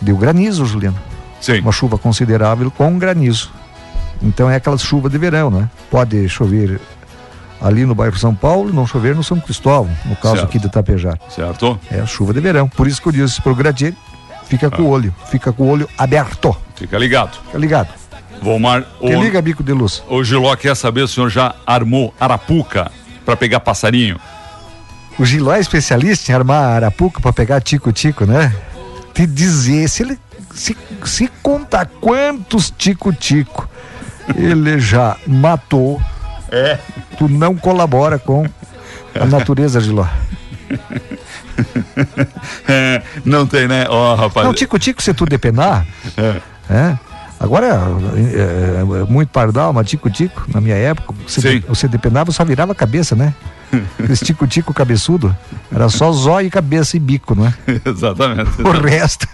[0.00, 0.96] deu granizo, Juliano.
[1.40, 1.60] Sim.
[1.60, 3.50] Uma chuva considerável com granizo.
[4.22, 5.68] Então é aquela chuva de verão, né?
[5.90, 6.80] Pode chover
[7.60, 10.44] ali no bairro São Paulo, não chover no São Cristóvão, no caso Certo.
[10.48, 11.18] aqui de Tapejar.
[11.28, 11.78] Certo?
[11.90, 12.68] É a chuva de verão.
[12.68, 13.94] Por isso que eu disse pro Gradier,
[14.44, 14.70] fica Ah.
[14.70, 16.54] com o olho, fica com o olho aberto.
[16.76, 17.38] Fica ligado.
[17.46, 17.88] Fica ligado.
[18.42, 20.02] Vomar, Que o, liga bico de luz.
[20.08, 22.90] o Giló quer saber se o senhor já armou arapuca
[23.24, 24.18] para pegar passarinho.
[25.18, 28.54] O Giló é especialista em armar arapuca para pegar tico-tico, né?
[29.12, 30.18] Te dizer, se ele
[30.54, 33.68] se, se contar quantos tico-tico
[34.36, 36.00] ele já matou,
[36.50, 36.78] É.
[37.18, 38.46] tu não colabora com
[39.14, 40.06] a natureza, Giló.
[42.68, 43.86] É, não tem, né?
[43.88, 44.46] Ó, rapaz.
[44.46, 45.84] Não, tico-tico, se tu depenar,
[46.70, 46.96] é.
[47.40, 47.66] Agora,
[48.16, 53.16] é, é, muito pardal, mas tico-tico, na minha época, você, depenava, só virava a cabeça,
[53.16, 53.32] né?
[54.10, 55.34] Esse tico-tico cabeçudo,
[55.72, 57.54] era só zóio, cabeça e bico, não é?
[57.82, 58.60] Exatamente.
[58.62, 59.26] O resto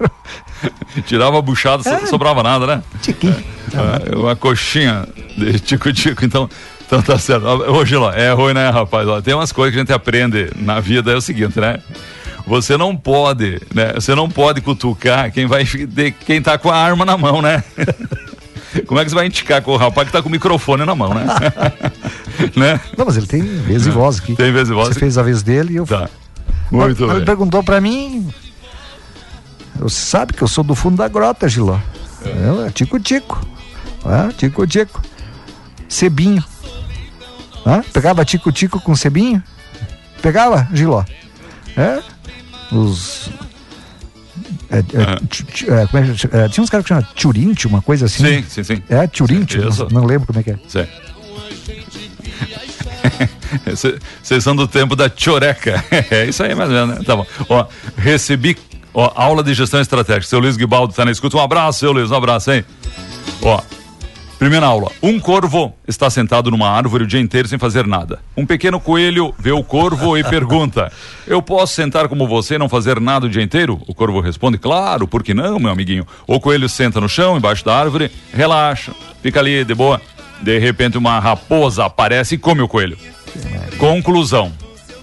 [1.05, 2.07] Tirava a buchada, É.
[2.07, 2.83] sobrava nada, né?
[3.03, 3.35] tiquinho.
[3.75, 5.05] Ah, uma coxinha
[5.37, 6.49] de tico-tico, então,
[6.87, 7.45] então tá certo.
[7.45, 9.09] Ô, Giló, é ruim, né, rapaz?
[9.09, 11.81] Ó, tem umas coisas que a gente aprende na vida, é o seguinte, né?
[12.47, 13.93] Você não pode, né?
[13.95, 15.65] Você não pode cutucar quem vai
[16.25, 17.63] quem tá com a arma na mão, né?
[18.87, 20.95] Como é que você vai indicar com o rapaz que tá com o microfone na
[20.95, 21.25] mão, né?
[22.55, 22.81] né?
[22.97, 24.35] Não, mas ele tem vez e voz aqui.
[24.35, 24.89] Tem vez e voz.
[24.89, 25.87] Você fez a vez dele e eu.
[25.87, 26.11] Tá.
[26.71, 27.25] Muito mas ele bem.
[27.25, 28.29] perguntou pra mim.
[29.77, 31.79] Você sabe que eu sou do fundo da grota, Giló.
[32.25, 33.47] É, tico-tico.
[34.05, 35.03] É, tico-tico.
[35.89, 36.45] Cebinho.
[37.65, 37.83] Hã?
[37.93, 39.43] Pegava tico-tico com cebinho?
[40.23, 41.05] Pegava, Giló?
[41.77, 42.01] É?
[42.73, 43.31] Os.
[44.71, 44.83] É, é,
[45.29, 46.37] tch- é, como é que?
[46.37, 48.25] É, tinha uns caras que chamam Tchurinte, uma coisa assim.
[48.25, 48.83] Sim, sim, sim.
[48.89, 49.85] É, isso.
[49.91, 50.59] não, não lembro como é que é.
[50.69, 50.87] Sim.
[54.23, 55.83] Vocês são do tempo da choreca.
[56.11, 57.05] É isso aí mais ou menos, né?
[57.05, 57.27] Tá bom.
[57.49, 58.57] Ó, recebi
[58.93, 60.27] ó, aula de gestão estratégica.
[60.27, 61.37] Seu Luiz Guibaldo tá na escuta.
[61.37, 62.65] Um abraço, seu Luiz, um abraço, hein?
[63.43, 63.61] Ó,
[64.39, 64.91] primeira aula.
[65.03, 68.21] Um corvo está sentado numa árvore o dia inteiro sem fazer nada.
[68.37, 70.93] Um pequeno coelho vê o corvo e pergunta:
[71.27, 73.81] Eu posso sentar como você e não fazer nada o dia inteiro?
[73.87, 76.07] O corvo responde: Claro, por que não, meu amiguinho?
[76.27, 80.01] O coelho senta no chão, embaixo da árvore, relaxa, fica ali de boa.
[80.43, 82.99] De repente, uma raposa aparece e come o coelho.
[83.79, 84.53] Conclusão: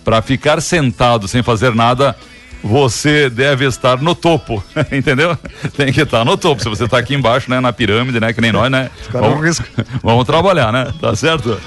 [0.03, 2.15] para ficar sentado sem fazer nada,
[2.63, 5.37] você deve estar no topo, entendeu?
[5.75, 6.63] Tem que estar no topo.
[6.63, 8.89] Se você está aqui embaixo, né, na pirâmide, né, que nem nós, né?
[9.11, 9.65] Correu Vamos, risco.
[10.01, 10.93] vamos trabalhar, né?
[10.99, 11.59] Tá certo?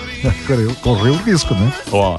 [0.47, 1.73] Correu, correu o risco, né?
[1.93, 2.19] Ó,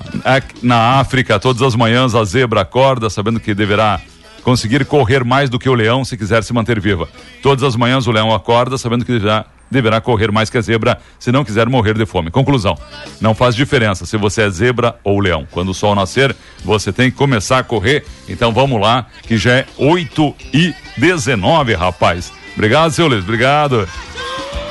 [0.61, 3.99] na África, todas as manhãs a zebra acorda sabendo que deverá
[4.43, 7.09] conseguir correr mais do que o leão se quiser se manter viva.
[7.41, 10.97] Todas as manhãs o leão acorda sabendo que deverá, deverá correr mais que a zebra
[11.20, 12.32] se não quiser morrer de fome.
[12.32, 12.78] Conclusão:
[13.22, 15.47] não faz diferença se você é zebra ou leão.
[15.51, 18.05] Quando o sol nascer, você tem que começar a correr.
[18.28, 22.32] Então vamos lá, que já é 8 e 19, rapaz.
[22.55, 23.24] Obrigado, seu Luiz.
[23.24, 23.88] Obrigado.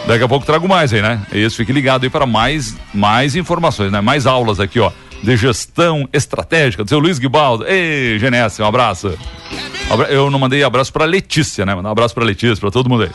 [0.06, 1.20] Daqui a pouco trago mais aí, né?
[1.32, 4.00] Isso, fique ligado aí para mais, mais informações, né?
[4.00, 4.92] Mais aulas aqui, ó,
[5.22, 7.66] de gestão estratégica do seu Luiz Guibaldo.
[7.66, 9.16] Ei, Genésio, um abraço.
[9.90, 11.74] Abra- Eu não mandei abraço pra Letícia, né?
[11.74, 13.10] Mandar um abraço pra Letícia, pra todo mundo aí.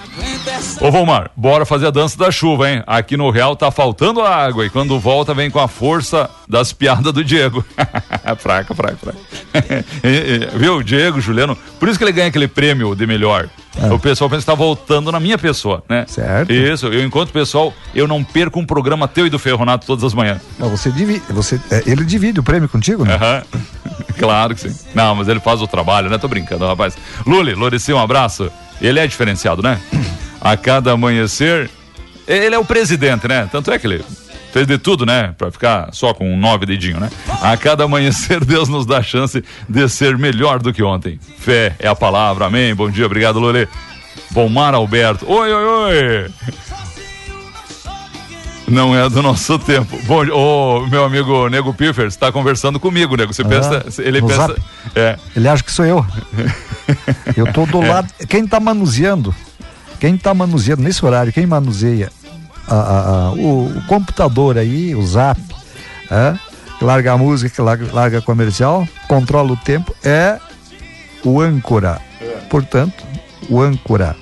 [0.80, 2.84] Ô, Volmar, bora fazer a dança da chuva, hein?
[2.88, 7.12] Aqui no Real tá faltando água e quando volta vem com a força das piadas
[7.14, 7.64] do Diego.
[8.40, 9.18] fraca, fraca, fraca.
[10.58, 11.58] Viu, Diego, Juliano?
[11.80, 13.48] Por isso que ele ganha aquele prêmio de melhor.
[13.92, 16.06] O pessoal pensa que tá voltando na minha pessoa, né?
[16.08, 16.52] Certo.
[16.52, 20.04] Isso, eu encontro o pessoal, eu não perco um programa teu e do Ferronato todas
[20.04, 20.42] as manhãs.
[20.60, 23.18] Mas você divide, você, é, ele divide o prêmio contigo, né?
[24.18, 24.76] Claro que sim.
[24.94, 26.18] Não, mas ele faz o trabalho, né?
[26.18, 26.96] Tô brincando, rapaz.
[27.26, 28.52] Luli, Lurici, um abraço.
[28.80, 29.80] Ele é diferenciado, né?
[30.40, 31.70] A cada amanhecer,
[32.28, 33.50] ele é o presidente, né?
[33.52, 34.06] Tanto é que ele
[34.52, 35.34] fez de tudo, né?
[35.38, 37.10] Pra ficar só com um nove dedinho, né?
[37.42, 41.20] A cada amanhecer, Deus nos dá a chance de ser melhor do que ontem.
[41.40, 42.74] Fé é a palavra, amém.
[42.76, 43.68] Bom dia, obrigado, Lolê.
[44.32, 45.26] Bomar Alberto.
[45.30, 46.32] Oi, oi, oi.
[48.68, 49.98] Não é do nosso tempo.
[50.06, 53.34] Bom, o meu amigo Nego Piffer está conversando comigo, Nego.
[53.34, 54.56] Você Ah, pensa, ele pensa,
[54.96, 56.06] é, Ele acha que sou eu.
[57.36, 58.08] Eu tô do lado.
[58.30, 59.36] Quem tá manuseando?
[60.00, 61.34] Quem tá manuseando nesse horário?
[61.34, 62.10] Quem manuseia
[62.76, 65.40] a- a- o, o computador aí, o zap,
[66.10, 66.34] é,
[66.80, 70.38] que larga a música, que larga, larga comercial, controla o tempo, é
[71.24, 72.00] o âncora.
[72.50, 73.04] Portanto,
[73.50, 74.16] o âncora.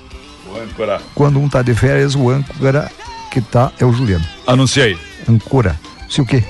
[0.46, 1.00] vou ancorar.
[1.14, 2.90] Quando um tá de férias, o âncora
[3.30, 4.24] que tá é o Juliano.
[4.46, 4.96] Anunciei.
[5.28, 5.78] Âncora.
[6.08, 6.42] Se o quê?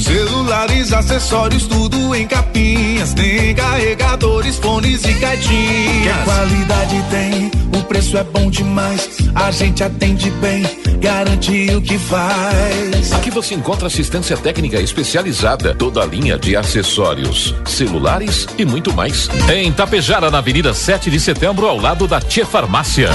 [0.00, 3.12] Celulares, acessórios, tudo em capinhas.
[3.14, 6.16] Tem carregadores, fones e caixinhas.
[6.16, 9.18] Que qualidade tem, o preço é bom demais.
[9.34, 10.64] A gente atende bem,
[10.98, 13.12] garante o que faz.
[13.12, 19.28] Aqui você encontra assistência técnica especializada, toda a linha de acessórios, celulares e muito mais.
[19.52, 23.10] Em Tapejara, na Avenida 7 de Setembro, ao lado da Tia Farmácia.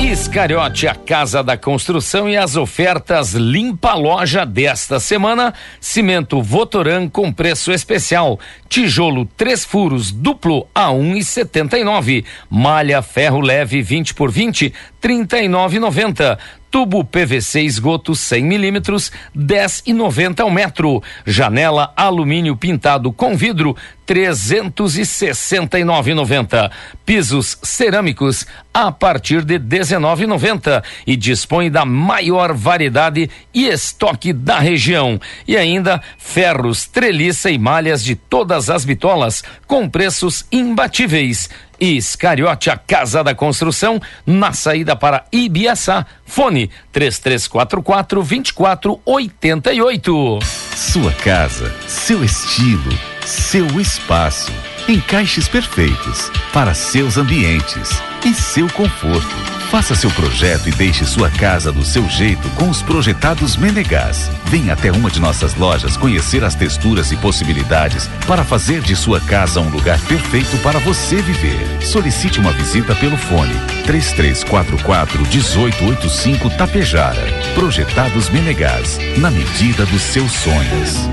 [0.00, 5.52] Iscariote, a casa da construção e as ofertas limpa loja desta semana.
[5.78, 8.40] Cimento Votoran com preço especial.
[8.68, 12.24] Tijolo três furos duplo a um e setenta e nove.
[12.48, 16.38] Malha ferro leve 20 por 20, trinta e nove noventa.
[16.70, 21.02] Tubo PVC esgoto 100 milímetros, 10 e 90 ao metro.
[21.26, 26.70] Janela alumínio pintado com vidro, 369,90.
[27.04, 35.20] Pisos cerâmicos a partir de 19,90 e dispõe da maior variedade e estoque da região.
[35.48, 41.50] E ainda ferros, treliça e malhas de todas as bitolas com preços imbatíveis.
[41.80, 46.04] Iscariote, a Casa da Construção, na saída para Ibiaçá.
[46.26, 50.38] Fone 3344 2488.
[50.76, 52.92] Sua casa, seu estilo,
[53.24, 54.52] seu espaço.
[54.88, 57.90] Encaixes perfeitos para seus ambientes
[58.24, 59.59] e seu conforto.
[59.70, 64.28] Faça seu projeto e deixe sua casa do seu jeito com os projetados Menegás.
[64.46, 69.20] Venha até uma de nossas lojas conhecer as texturas e possibilidades para fazer de sua
[69.20, 71.64] casa um lugar perfeito para você viver.
[71.84, 73.54] Solicite uma visita pelo fone
[73.86, 77.22] 3344 1885 Tapejara.
[77.54, 81.08] Projetados Menegás, na medida dos seus sonhos.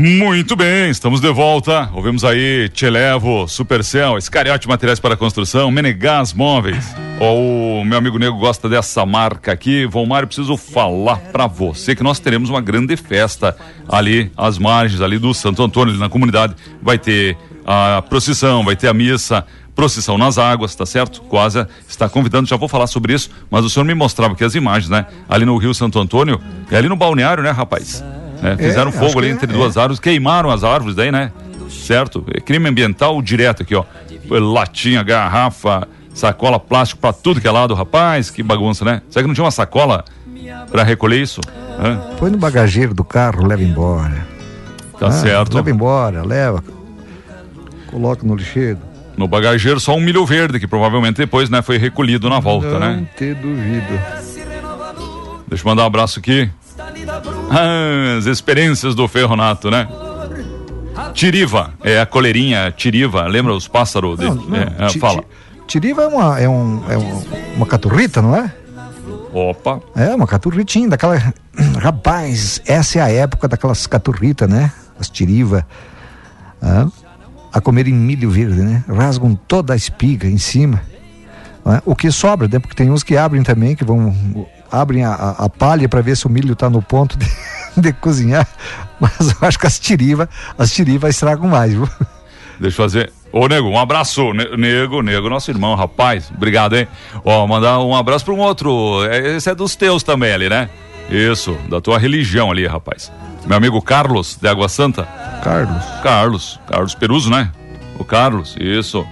[0.00, 1.90] Muito bem, estamos de volta.
[1.92, 6.94] Ouvimos aí Televo, Supercell, Escariote Materiais para Construção, Menegás Móveis.
[7.20, 9.86] O meu amigo Nego gosta dessa marca aqui.
[9.86, 13.56] Volmar, eu preciso falar para você que nós teremos uma grande festa
[13.88, 16.54] ali às margens ali do Santo Antônio, ali na comunidade.
[16.80, 17.36] Vai ter
[17.66, 19.44] a procissão, vai ter a missa,
[19.74, 21.22] procissão nas águas, tá certo?
[21.22, 24.54] Quase está convidando, já vou falar sobre isso, mas o senhor me mostrava aqui as
[24.54, 25.06] imagens, né?
[25.28, 26.40] Ali no Rio Santo Antônio,
[26.70, 28.04] é ali no balneário, né, rapaz?
[28.42, 28.56] Né?
[28.56, 31.32] Fizeram acho fogo ali entre é, duas árvores, queimaram as árvores daí, né?
[31.70, 32.24] Certo?
[32.34, 33.84] É crime ambiental direto aqui, ó.
[34.30, 39.02] Latinha, garrafa, sacola plástico pra tudo que é lado, rapaz, que bagunça, né?
[39.10, 40.04] Será que não tinha uma sacola
[40.70, 41.40] pra recolher isso?
[41.78, 41.96] Hã?
[42.18, 44.26] Põe no bagageiro do carro, leva embora.
[44.98, 45.54] Tá Ah, certo.
[45.56, 46.62] Leva embora, leva.
[47.86, 48.78] Coloca no lixeiro.
[49.16, 52.80] No bagageiro só um milho verde, que provavelmente depois, né, foi recolhido na volta, Não
[52.80, 53.06] né?
[53.16, 54.00] te duvido.
[55.48, 56.48] Deixa eu mandar um abraço aqui.
[57.50, 59.88] Ah, as experiências do Ferronato, né?
[61.14, 64.18] Tiriva, é a coleirinha Tiriva, lembra os pássaros?
[64.18, 65.22] De, Não, não, é, é, ti- fala.
[65.22, 65.26] ti-
[65.66, 67.24] Tiriva é uma, é, um, é um-
[67.56, 68.52] uma caturrita, não é?
[69.32, 71.16] Opa, É, uma caturritinha, daquela.
[71.78, 74.72] Rapaz, essa é a época daquelas caturritas, né?
[74.98, 75.66] As tiriva.
[76.62, 76.86] ah,
[77.52, 78.84] a comer em milho verde, né?
[78.88, 80.80] Rasgam toda a espiga em cima.
[81.64, 81.82] não é?
[81.84, 82.58] O que sobra, né?
[82.58, 84.14] Porque tem uns que abrem também, que vão.
[84.70, 87.26] Abrem a, a- a palha para ver se o milho está no ponto de,
[87.76, 88.46] de cozinhar.
[89.00, 91.88] Mas eu acho que as tiriva, as tiriva estragam mais, viu?
[92.60, 93.12] Deixa eu fazer.
[93.32, 94.32] Ô, Nego, um abraço.
[94.32, 96.30] Ne- Nego, Nego, nosso irmão, rapaz.
[96.34, 96.88] Obrigado, hein?
[97.24, 99.04] Ó, mandar um abraço para um outro.
[99.04, 100.68] É, Esse é dos teus também ali, né?
[101.10, 103.12] Isso, da tua religião ali, rapaz.
[103.46, 105.04] Meu amigo Carlos, de Água Santa.
[105.44, 105.84] Carlos.
[106.02, 106.60] Carlos.
[106.66, 107.50] Carlos Peruso, né?
[107.98, 109.06] O Carlos, isso.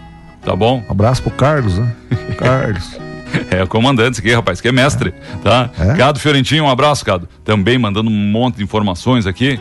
[0.44, 0.82] Tá bom?
[0.88, 1.92] Abraço pro Carlos, né?
[2.38, 2.98] Carlos.
[3.50, 5.12] É o comandante aqui, rapaz, que é mestre,
[5.42, 5.70] tá?
[5.96, 7.28] Cado Fiorentinho, um abraço, Cado.
[7.44, 9.58] Também mandando um monte de informações aqui.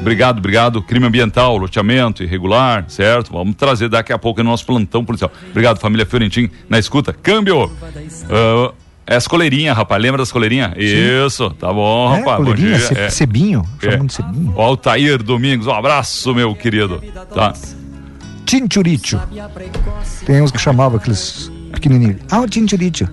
[0.00, 0.80] Obrigado, obrigado.
[0.82, 3.32] Crime ambiental, loteamento irregular, certo?
[3.32, 5.30] Vamos trazer daqui a pouco no nosso plantão policial.
[5.50, 7.12] Obrigado, família Fiorentim, na escuta.
[7.12, 7.70] Câmbio!
[8.30, 8.72] Ah,
[9.06, 10.00] é as coleirinhas, rapaz.
[10.00, 10.72] Lembra das coleirinhas?
[10.76, 12.44] Isso, tá bom, É, rapaz.
[12.44, 12.78] Bom dia.
[12.78, 13.10] ce- É.
[13.10, 13.96] Cebinho, É.
[13.96, 14.52] de Cebinho.
[14.56, 17.02] Ó, Altair Domingos, um abraço, meu querido.
[17.34, 17.52] Tá?
[18.46, 19.20] Tinchuricho.
[20.24, 22.16] Tem uns que chamavam aqueles pequenininhos.
[22.30, 23.08] Ah, o Tinchuricho.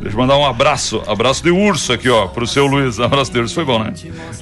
[0.00, 2.98] Deixa eu mandar um abraço, abraço de urso aqui, ó, pro seu Luiz.
[3.00, 3.92] Abraço de urso, foi bom, né?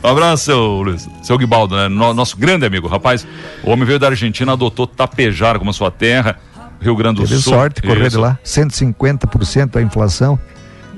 [0.04, 1.08] Um abraço, seu Luiz.
[1.22, 1.88] Seu Guibaldo, né?
[1.88, 3.26] No- nosso grande amigo, rapaz.
[3.64, 6.36] O homem veio da Argentina, adotou Tapejara como sua terra,
[6.78, 7.54] Rio Grande do Teve Sul.
[7.54, 8.38] sorte correr de lá.
[8.44, 10.38] 150% a inflação.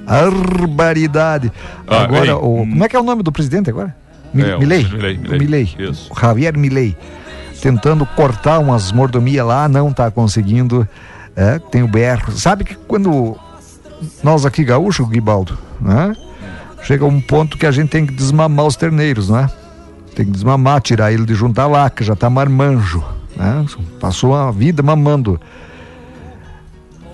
[0.04, 1.52] Barbaridade.
[1.86, 3.94] Ah, agora, o, como é que é o nome do presidente agora?
[4.34, 4.84] Mi- É, Milei.
[4.84, 5.38] Milei, Milei.
[5.38, 5.76] Milei.
[6.20, 6.96] Javier Milei.
[7.60, 10.86] Tentando cortar umas mordomias lá, não está conseguindo.
[11.40, 12.32] É, tem o BR.
[12.32, 13.36] Sabe que quando
[14.24, 16.12] nós aqui gaúchos, Guibaldo, né?
[16.82, 19.48] Chega um ponto que a gente tem que desmamar os terneiros, né?
[20.16, 23.04] Tem que desmamar, tirar ele de junto à vaca, já tá marmanjo,
[23.36, 23.64] né?
[24.00, 25.40] Passou a vida mamando.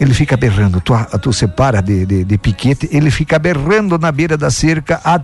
[0.00, 4.36] Ele fica berrando, tu, tu separa de, de, de piquete, ele fica berrando na beira
[4.38, 5.00] da cerca.
[5.04, 5.20] a-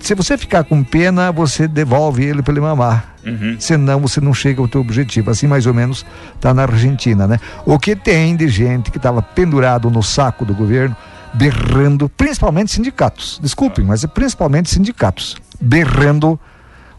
[0.00, 3.14] se você ficar com pena, você devolve ele para ele mamar.
[3.24, 3.56] Uhum.
[3.58, 5.30] Senão você não chega ao teu objetivo.
[5.30, 6.04] Assim mais ou menos
[6.40, 7.38] tá na Argentina, né?
[7.64, 10.94] O que tem de gente que estava pendurado no saco do governo,
[11.32, 13.40] berrando, principalmente sindicatos.
[13.42, 15.36] Desculpem, mas é principalmente sindicatos.
[15.60, 16.38] Berrando,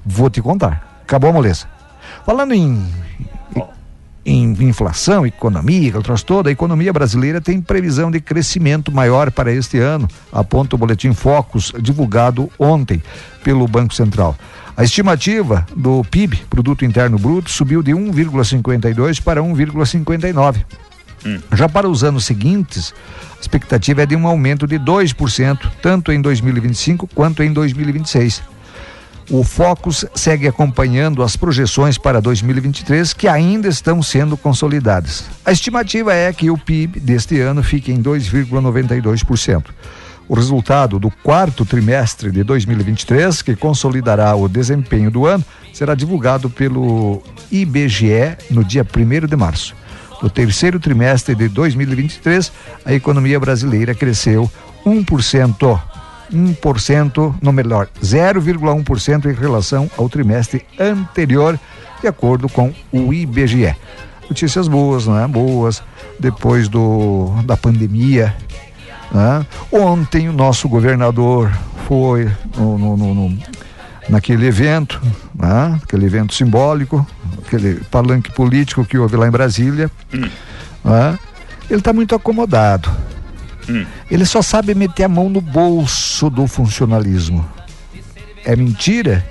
[0.05, 0.99] vou te contar.
[1.03, 1.67] Acabou a moleza.
[2.25, 2.83] Falando em,
[4.25, 9.51] em inflação, economia, aquele troço todo, a economia brasileira tem previsão de crescimento maior para
[9.51, 13.03] este ano, aponta o boletim Focus, divulgado ontem
[13.43, 14.35] pelo Banco Central.
[14.75, 20.65] A estimativa do PIB, Produto Interno Bruto, subiu de 1,52 para 1,59.
[21.53, 22.93] Já para os anos seguintes,
[23.37, 28.43] a expectativa é de um aumento de 2%, tanto em 2025 quanto em 2026.
[29.29, 35.25] O Focus segue acompanhando as projeções para 2023 que ainda estão sendo consolidadas.
[35.43, 39.65] A estimativa é que o PIB deste ano fique em 2,92%.
[40.27, 46.49] O resultado do quarto trimestre de 2023, que consolidará o desempenho do ano, será divulgado
[46.49, 47.21] pelo
[47.51, 49.75] IBGE no dia 1 de março.
[50.21, 52.51] No terceiro trimestre de 2023,
[52.85, 54.49] a economia brasileira cresceu
[54.85, 55.94] 1%.
[56.33, 61.59] 1%, no melhor, 0,1% em relação ao trimestre anterior,
[62.01, 63.75] de acordo com o IBGE.
[64.29, 65.27] Notícias boas, não é?
[65.27, 65.83] Boas,
[66.19, 68.35] depois do, da pandemia.
[69.11, 69.45] Né?
[69.71, 71.51] Ontem o nosso governador
[71.87, 73.37] foi no, no- no- no-
[74.09, 74.99] naquele evento,
[75.33, 75.79] né?
[75.83, 77.05] aquele evento simbólico,
[77.45, 79.89] aquele palanque político que houve lá em Brasília.
[80.83, 81.19] né?
[81.69, 82.89] Ele está muito acomodado.
[84.09, 87.47] Ele só sabe meter a mão no bolso do funcionalismo.
[88.43, 89.25] É mentira?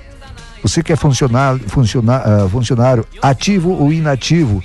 [0.63, 4.63] Você que é funcionário, funcionário, funcionário ativo ou inativo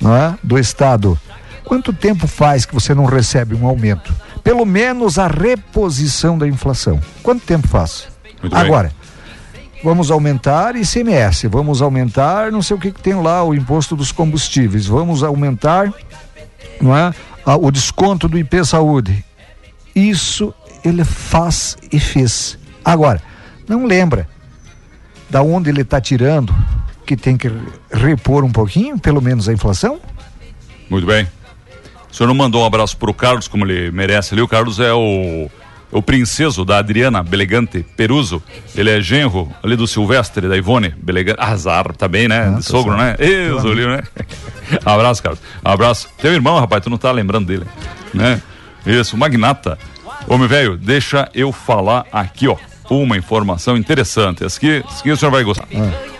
[0.00, 0.34] não é?
[0.42, 1.18] do Estado,
[1.64, 4.14] quanto tempo faz que você não recebe um aumento?
[4.42, 7.00] Pelo menos a reposição da inflação.
[7.22, 8.06] Quanto tempo faz?
[8.42, 8.62] Muito bem.
[8.62, 8.92] Agora,
[9.82, 14.12] vamos aumentar ICMS, vamos aumentar não sei o que, que tem lá, o imposto dos
[14.12, 15.90] combustíveis, vamos aumentar
[16.80, 17.14] não é?
[17.46, 19.24] O desconto do IP Saúde.
[19.94, 20.52] Isso
[20.84, 22.58] ele faz e fez.
[22.84, 23.22] Agora,
[23.68, 24.28] não lembra
[25.30, 26.54] da onde ele está tirando
[27.06, 27.50] que tem que
[27.92, 30.00] repor um pouquinho, pelo menos a inflação?
[30.88, 31.28] Muito bem.
[32.10, 34.42] O senhor não mandou um abraço pro Carlos, como ele merece ali.
[34.42, 35.50] O Carlos é o,
[35.94, 38.42] o princeso da Adriana Belegante Peruso.
[38.74, 41.40] Ele é genro ali do Silvestre, da Ivone Belegante.
[41.40, 42.50] Azar, bem, né?
[42.50, 43.16] de sogro, né?
[43.18, 44.02] Isso, ali, né?
[44.84, 45.40] abraço, Carlos.
[45.64, 46.08] Abraço.
[46.18, 47.64] Teu irmão, rapaz, tu não tá lembrando dele,
[48.12, 48.42] né?
[48.84, 49.78] Isso, magnata.
[50.26, 52.56] Homem velho, deixa eu falar aqui, ó.
[52.90, 54.44] Uma informação interessante.
[54.44, 55.66] Essa aqui, essa aqui o senhor vai gostar.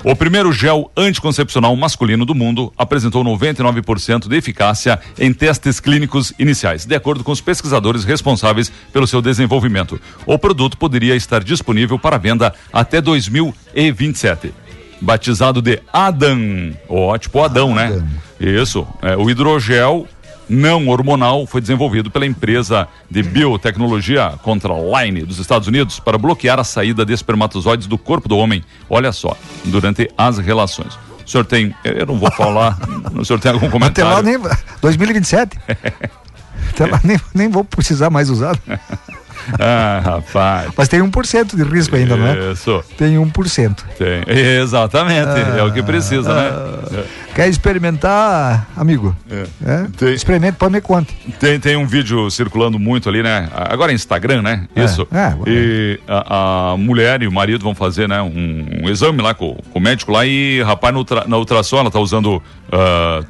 [0.03, 6.85] O primeiro gel anticoncepcional masculino do mundo apresentou 99% de eficácia em testes clínicos iniciais,
[6.85, 10.01] de acordo com os pesquisadores responsáveis pelo seu desenvolvimento.
[10.27, 14.53] O produto poderia estar disponível para venda até 2027.
[15.01, 18.03] Batizado de Adam, ó, tipo Adão, né?
[18.41, 18.87] Isso.
[19.03, 20.07] É, o hidrogel
[20.49, 26.65] não hormonal foi desenvolvido pela empresa de biotecnologia Contraline dos Estados Unidos para bloquear a
[26.65, 28.63] saída de espermatozoides do corpo do homem.
[28.89, 30.99] Olha só, durante as relações.
[31.27, 32.79] O senhor tem, eu não vou falar,
[33.17, 34.11] o senhor tem algum Até comentário?
[34.13, 34.39] lá nem.
[34.83, 35.59] 2027.
[36.71, 38.59] Até lá nem, nem vou precisar mais usar.
[39.59, 40.71] Ah, rapaz.
[40.77, 42.53] Mas tem 1% de risco ainda, não é?
[42.53, 42.83] Isso.
[42.97, 43.77] Tem 1%.
[43.99, 44.23] Tem.
[44.27, 45.29] Exatamente,
[45.59, 46.91] é o que precisa, Ah.
[46.91, 47.05] né?
[47.35, 49.15] Quer experimentar, amigo?
[49.31, 49.45] É.
[49.65, 49.87] É?
[49.97, 50.13] Tem.
[50.15, 51.13] Experimente para me conte.
[51.41, 53.49] Tem, tem um vídeo circulando muito ali, né?
[53.53, 54.67] Agora é Instagram, né?
[54.75, 55.07] É, Isso.
[55.13, 58.23] é, e a, a mulher e o marido vão fazer, né?
[58.23, 61.79] Um, um exame lá com, com o médico lá e, rapaz, no ultra- na ultrassom
[61.79, 62.43] ela tá usando
[62.73, 63.23] ah,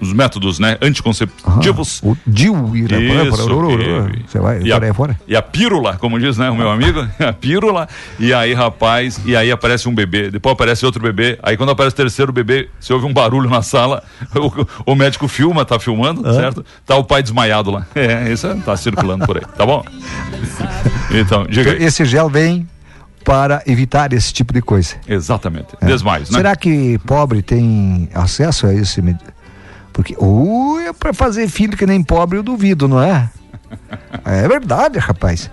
[0.00, 0.76] os métodos, né?
[0.80, 2.00] Anticonceptivos.
[2.02, 5.18] O DIU ir Isso, e- Você vai e aí a, fora?
[5.26, 7.88] e a pílula, como diz, né, o meu amigo, a pílula,
[8.18, 11.94] e aí, rapaz, e aí aparece um bebê, depois aparece outro bebê, aí quando aparece
[11.94, 14.02] o terceiro bebê, você ouve um barulho na sala,
[14.86, 16.64] o, o médico filma, tá filmando, certo?
[16.86, 17.86] Tá o pai desmaiado lá.
[17.94, 19.84] É, isso tá circulando por aí, tá bom?
[21.12, 21.82] Então, diga aí.
[21.82, 22.68] Esse gel vem
[23.24, 24.94] para evitar esse tipo de coisa.
[25.08, 26.38] Exatamente, desmaios, né?
[26.38, 29.02] Será que pobre tem acesso a esse
[29.92, 33.28] Porque, ou é para fazer filho que nem pobre, eu duvido, não é?
[34.24, 35.48] É verdade, rapaz.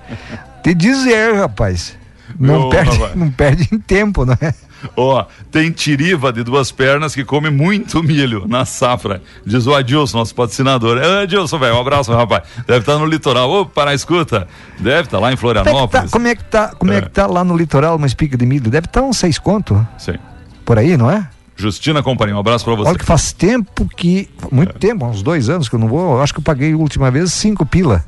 [0.64, 1.96] Te dizer, rapaz.
[2.40, 3.16] Não, perde, rapaz.
[3.16, 4.54] não perde em tempo, não é?
[4.96, 9.22] Ó, tem tiriva de duas pernas que come muito milho na safra.
[9.46, 10.98] Diz o Adilson, nosso patrocinador.
[10.98, 12.44] É, Adilson, velho, um abraço, rapaz.
[12.66, 13.50] Deve estar no litoral.
[13.50, 14.48] Ô, para escuta.
[14.80, 16.12] Deve estar lá em Como é que tá, Florianópolis.
[16.12, 16.98] como é que tá, como é.
[16.98, 17.02] É.
[17.02, 18.70] que tá lá no litoral uma espiga de milho?
[18.70, 20.16] Deve estar uns seis conto Sim.
[20.66, 21.28] por aí, não é?
[21.58, 22.90] Justina Companhia, um abraço pra você.
[22.90, 24.30] Olha que faz tempo que.
[24.52, 26.18] Muito tempo, uns dois anos que eu não vou.
[26.18, 28.04] Eu acho que eu paguei a última vez cinco pila.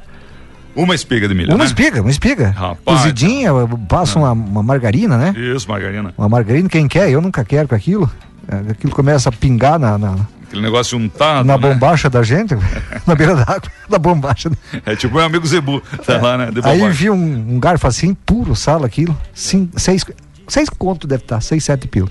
[0.75, 1.65] Uma espiga de milho, Uma né?
[1.65, 2.51] espiga, uma espiga.
[2.51, 2.99] Rapaz.
[3.01, 3.51] Cozidinha,
[3.89, 5.33] passa uma, uma margarina, né?
[5.35, 6.13] Isso, margarina.
[6.17, 7.09] Uma margarina, quem quer?
[7.09, 8.09] Eu nunca quero com aquilo.
[8.47, 10.15] É, Aquilo começa a pingar na, na,
[10.47, 11.61] Aquele negócio untado, na né?
[11.61, 12.55] bombacha da gente,
[13.05, 14.49] na beira da água, da bombacha.
[14.85, 16.49] É tipo meu amigo Zebu, tá lá, né?
[16.63, 17.15] Aí vi um,
[17.55, 19.15] um garfo assim, puro sal aquilo.
[19.33, 20.03] Sim, seis,
[20.47, 22.09] seis conto deve estar, seis, sete pila.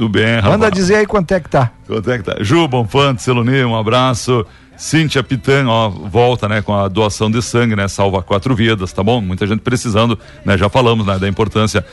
[0.00, 0.52] Tudo bem, rapaz.
[0.52, 1.72] Manda dizer aí quanto é que tá.
[1.86, 2.36] Quanto é que tá?
[2.40, 4.46] Ju Bonfante, Celoni, um abraço.
[4.74, 9.02] Cíntia Pitan, ó, volta, né, com a doação de sangue, né, salva quatro vidas, tá
[9.02, 9.20] bom?
[9.20, 11.84] Muita gente precisando, né, já falamos, né, da importância.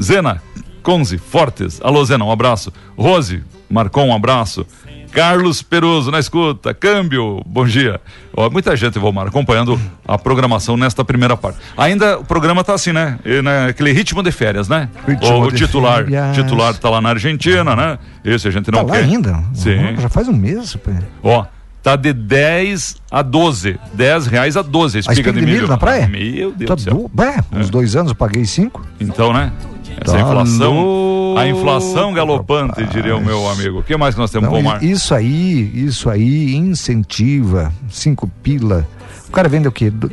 [0.00, 0.40] Zena,
[0.84, 2.72] Conze, Fortes, alô Zena, um abraço.
[2.96, 4.64] Rose, Marcon, um abraço.
[5.12, 8.00] Carlos Peruso, na escuta, câmbio, bom dia.
[8.36, 11.58] Ó, muita gente, Vomar, acompanhando a programação nesta primeira parte.
[11.76, 13.18] Ainda o programa tá assim, né?
[13.24, 14.88] E, né, aquele ritmo de férias, né?
[15.06, 16.36] Ritmo o de titular, férias.
[16.36, 17.98] titular tá lá na Argentina, né?
[18.24, 19.04] Esse a gente não tá lá quer.
[19.04, 19.42] ainda?
[19.54, 19.96] Sim.
[19.98, 20.76] Já faz um mês.
[20.76, 20.90] pô.
[21.22, 21.44] Ó,
[21.82, 23.78] tá de 10 a 12.
[23.94, 26.06] 10 reais a 12 a A espiga, espiga de milho na praia?
[26.06, 26.94] Meu Deus Tá do céu.
[26.94, 27.08] do...
[27.12, 28.84] Bé, uns dois anos eu paguei cinco.
[29.00, 29.52] Então, né?
[30.00, 30.74] Essa Tá inflação.
[30.74, 33.80] louco, A inflação galopante, diria o meu amigo.
[33.80, 34.82] O que mais que nós temos, Não, Bomar?
[34.82, 37.72] isso aí, isso aí incentiva.
[37.90, 38.86] Cinco pila.
[39.28, 39.90] O cara vende o quê?
[39.90, 40.10] Do-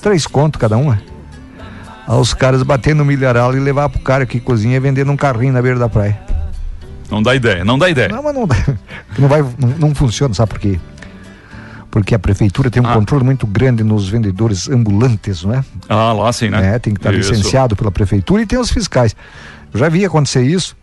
[0.00, 1.02] Três conto cada uma.
[2.06, 5.16] Aí os caras bater no milharal e levar pro cara que cozinha e vender num
[5.16, 6.18] carrinho na beira da praia.
[7.10, 8.08] Não dá ideia, não dá ideia.
[8.08, 8.54] Não, mas não, dá.
[9.18, 10.78] não vai, não, não funciona, sabe por quê?
[11.90, 12.92] Porque a prefeitura tem um Ah.
[12.94, 15.64] controle muito grande nos vendedores ambulantes, não é?
[15.88, 16.74] Ah, lá sim, né?
[16.74, 17.30] É, tem que estar Isso.
[17.32, 19.16] licenciado pela prefeitura e tem os fiscais.
[19.74, 20.76] Já vi acontecer isso.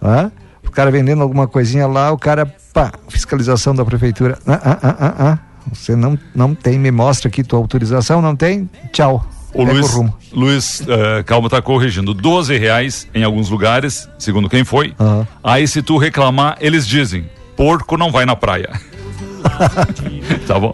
[0.00, 0.30] né?
[0.66, 4.38] O cara vendendo alguma coisinha lá, o cara, pá, fiscalização da prefeitura.
[4.46, 5.38] Ah, ah, ah, ah, ah.
[5.72, 8.68] Você não, não tem, me mostra aqui tua autorização, não tem?
[8.92, 9.24] Tchau.
[9.52, 9.94] O Pega Luiz.
[10.32, 12.14] Luiz eh, Calma tá corrigindo.
[12.14, 14.94] 12 reais em alguns lugares, segundo quem foi.
[15.42, 18.70] Aí se tu reclamar, eles dizem, porco não vai na praia.
[20.46, 20.72] tá bom?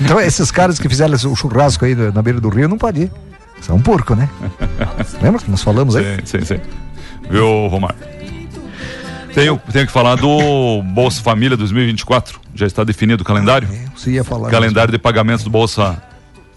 [0.00, 3.12] Então, esses caras que fizeram o churrasco aí na beira do rio não pode ir.
[3.60, 4.28] São porco, né?
[5.22, 6.16] Lembra que nós falamos aí?
[6.24, 6.60] Sim, sim, sim.
[7.30, 7.94] Viu, Romar?
[9.34, 12.40] Tenho, tenho que falar do Bolsa Família 2024.
[12.54, 13.68] Já está definido o calendário?
[13.96, 14.50] Você ia falar.
[14.50, 16.02] Calendário de pagamentos do Bolsa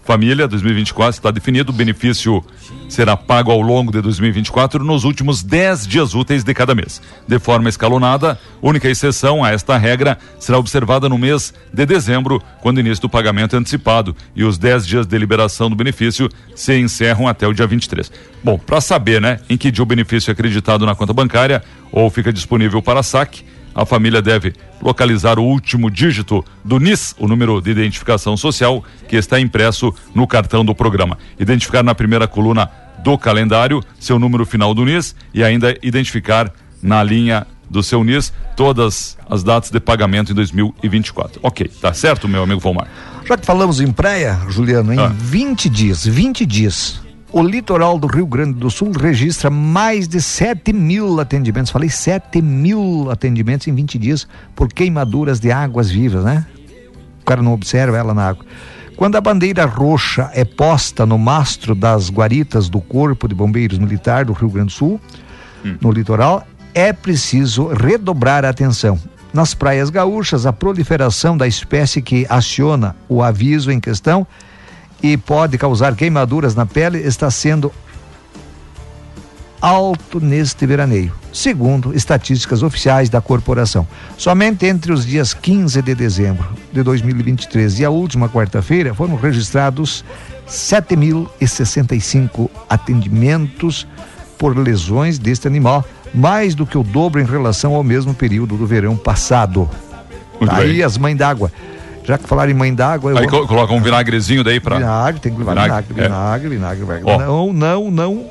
[0.04, 1.72] Família 2024 está definido.
[1.72, 2.44] O benefício
[2.90, 7.00] será pago ao longo de 2024 nos últimos 10 dias úteis de cada mês.
[7.26, 12.80] De forma escalonada, única exceção a esta regra será observada no mês de dezembro, quando
[12.80, 17.26] início do pagamento é antecipado e os 10 dias de liberação do benefício se encerram
[17.26, 18.12] até o dia 23.
[18.42, 22.10] Bom, para saber, né, em que dia o benefício é acreditado na conta bancária ou
[22.10, 23.42] fica disponível para saque,
[23.74, 29.16] a família deve localizar o último dígito do NIS, o número de identificação social, que
[29.16, 31.18] está impresso no cartão do programa.
[31.38, 32.70] Identificar na primeira coluna
[33.02, 36.50] do calendário seu número final do NIS e ainda identificar
[36.82, 41.40] na linha do seu NIS todas as datas de pagamento em 2024.
[41.42, 42.86] Ok, tá certo, meu amigo Volmar?
[43.26, 45.08] Já que falamos em praia, Juliano, em Ah.
[45.08, 47.00] 20 dias, 20 dias,
[47.34, 51.72] o litoral do Rio Grande do Sul registra mais de 7 mil atendimentos.
[51.72, 56.46] Falei 7 mil atendimentos em 20 dias por queimaduras de águas vivas, né?
[57.20, 58.46] O cara não observa ela na água.
[58.96, 64.24] Quando a bandeira roxa é posta no mastro das guaritas do Corpo de Bombeiros Militar
[64.24, 65.00] do Rio Grande do Sul,
[65.80, 68.96] no litoral, é preciso redobrar a atenção.
[69.32, 74.24] Nas praias gaúchas, a proliferação da espécie que aciona o aviso em questão
[75.04, 77.70] e pode causar queimaduras na pele está sendo
[79.60, 83.86] alto neste veraneio, segundo estatísticas oficiais da corporação.
[84.16, 90.02] Somente entre os dias 15 de dezembro de 2023 e a última quarta-feira foram registrados
[90.48, 93.86] 7.065 atendimentos
[94.38, 95.84] por lesões deste animal,
[96.14, 99.68] mais do que o dobro em relação ao mesmo período do verão passado.
[100.40, 101.52] Muito Aí as mães d'água.
[102.04, 104.76] Já que falaram em mãe d'água, Aí vou- co- coloca um vinagrezinho daí pra.
[104.76, 106.08] Vinagre, tem que levar Vinagre, vinagre, é.
[106.08, 107.04] vinagre, vinagre, vinagre.
[107.06, 107.18] Ó.
[107.18, 108.24] Não, não, não.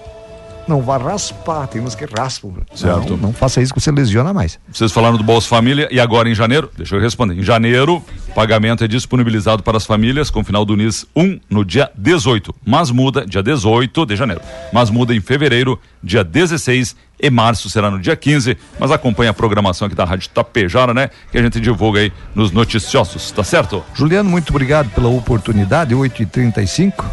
[0.67, 2.53] Não vá raspar, tem uns que raspam.
[2.73, 3.11] Certo.
[3.11, 4.59] Não, não faça isso que você lesiona mais.
[4.71, 7.37] Vocês falaram do Bolsa Família e agora em janeiro, deixa eu responder.
[7.37, 8.01] Em janeiro,
[8.33, 12.91] pagamento é disponibilizado para as famílias com final do NIS 1 no dia 18, mas
[12.91, 14.41] muda dia 18 de janeiro.
[14.71, 19.33] Mas muda em fevereiro, dia 16 e março será no dia 15, mas acompanha a
[19.33, 21.09] programação aqui da Rádio Tapejara, né?
[21.31, 23.83] Que a gente divulga aí nos noticiosos, tá certo?
[23.93, 27.05] Juliano, muito obrigado pela oportunidade, 8h35.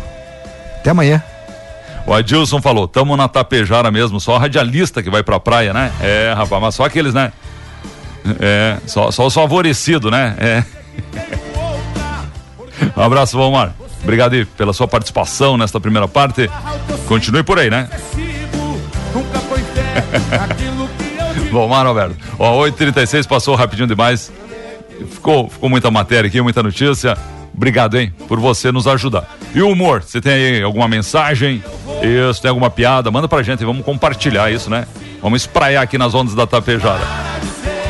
[0.80, 1.22] Até amanhã.
[2.06, 5.92] O Adilson falou, tamo na Tapejara mesmo, só radialista que vai pra praia, né?
[6.00, 7.32] É, rapaz, mas só aqueles, né?
[8.40, 10.34] É, só, só os favorecidos, né?
[10.38, 10.64] É.
[12.96, 13.74] Um abraço, Valmar.
[14.02, 16.50] Obrigado aí pela sua participação nesta primeira parte.
[17.06, 17.88] Continue por aí, né?
[21.52, 22.16] Valmar, Alberto.
[22.38, 24.32] Ó, 8h36 passou rapidinho demais.
[25.10, 27.16] Ficou, ficou muita matéria aqui, muita notícia.
[27.54, 29.28] Obrigado, hein, por você nos ajudar.
[29.54, 31.62] E o humor, você tem aí alguma mensagem?
[32.02, 33.10] Isso, tem alguma piada?
[33.10, 34.86] Manda pra gente, vamos compartilhar isso, né?
[35.22, 37.02] Vamos espraiar aqui nas ondas da Tapejara.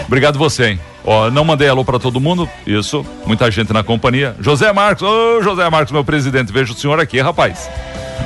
[0.06, 0.80] Obrigado você, hein?
[1.04, 4.36] Ó, não mandei alô pra todo mundo, isso, muita gente na companhia.
[4.40, 7.70] José Marcos, ô José Marcos, meu presidente, vejo o senhor aqui, rapaz.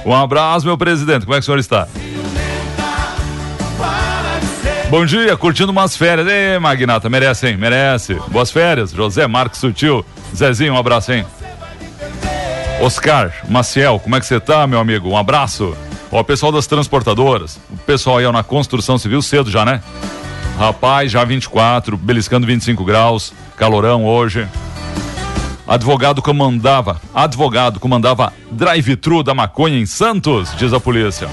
[0.04, 1.86] Um abraço, meu presidente, como é que o senhor está?
[4.90, 6.28] Bom dia, curtindo umas férias.
[6.28, 7.56] Ê, Magnata, merece, hein?
[7.56, 8.14] Merece.
[8.28, 8.92] Boas férias.
[8.92, 10.04] José Marcos Sutil.
[10.34, 11.24] Zezinho, um abraço, hein?
[12.84, 15.08] Oscar Maciel, como é que você tá, meu amigo?
[15.08, 15.74] Um abraço.
[16.12, 19.80] Ó, o pessoal das transportadoras, o pessoal aí ó, na construção civil cedo já, né?
[20.58, 24.46] Rapaz, já 24, beliscando 25 graus, calorão hoje.
[25.66, 31.26] Advogado comandava, advogado comandava drive-thru da maconha em Santos, diz a polícia.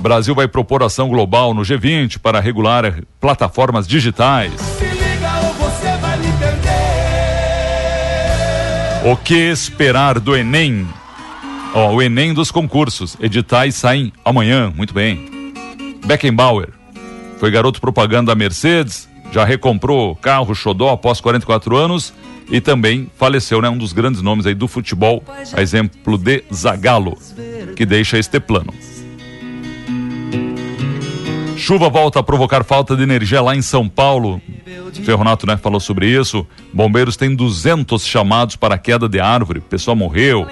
[0.00, 4.75] Brasil vai propor ação global no G20 para regular plataformas digitais.
[9.08, 10.84] O que esperar do Enem?
[11.72, 13.16] Ó, o Enem dos concursos.
[13.20, 15.52] Editais saem amanhã, muito bem.
[16.04, 16.70] Beckenbauer
[17.38, 22.12] foi garoto propaganda da Mercedes, já recomprou carro Xodó após 44 anos
[22.50, 23.68] e também faleceu, né?
[23.68, 27.16] Um dos grandes nomes aí do futebol, a exemplo de Zagallo,
[27.76, 28.74] que deixa este plano.
[31.66, 34.40] Chuva volta a provocar falta de energia lá em São Paulo.
[35.02, 36.46] Ferronato, né, falou sobre isso.
[36.72, 39.58] Bombeiros têm 200 chamados para queda de árvore.
[39.58, 40.46] O pessoal morreu.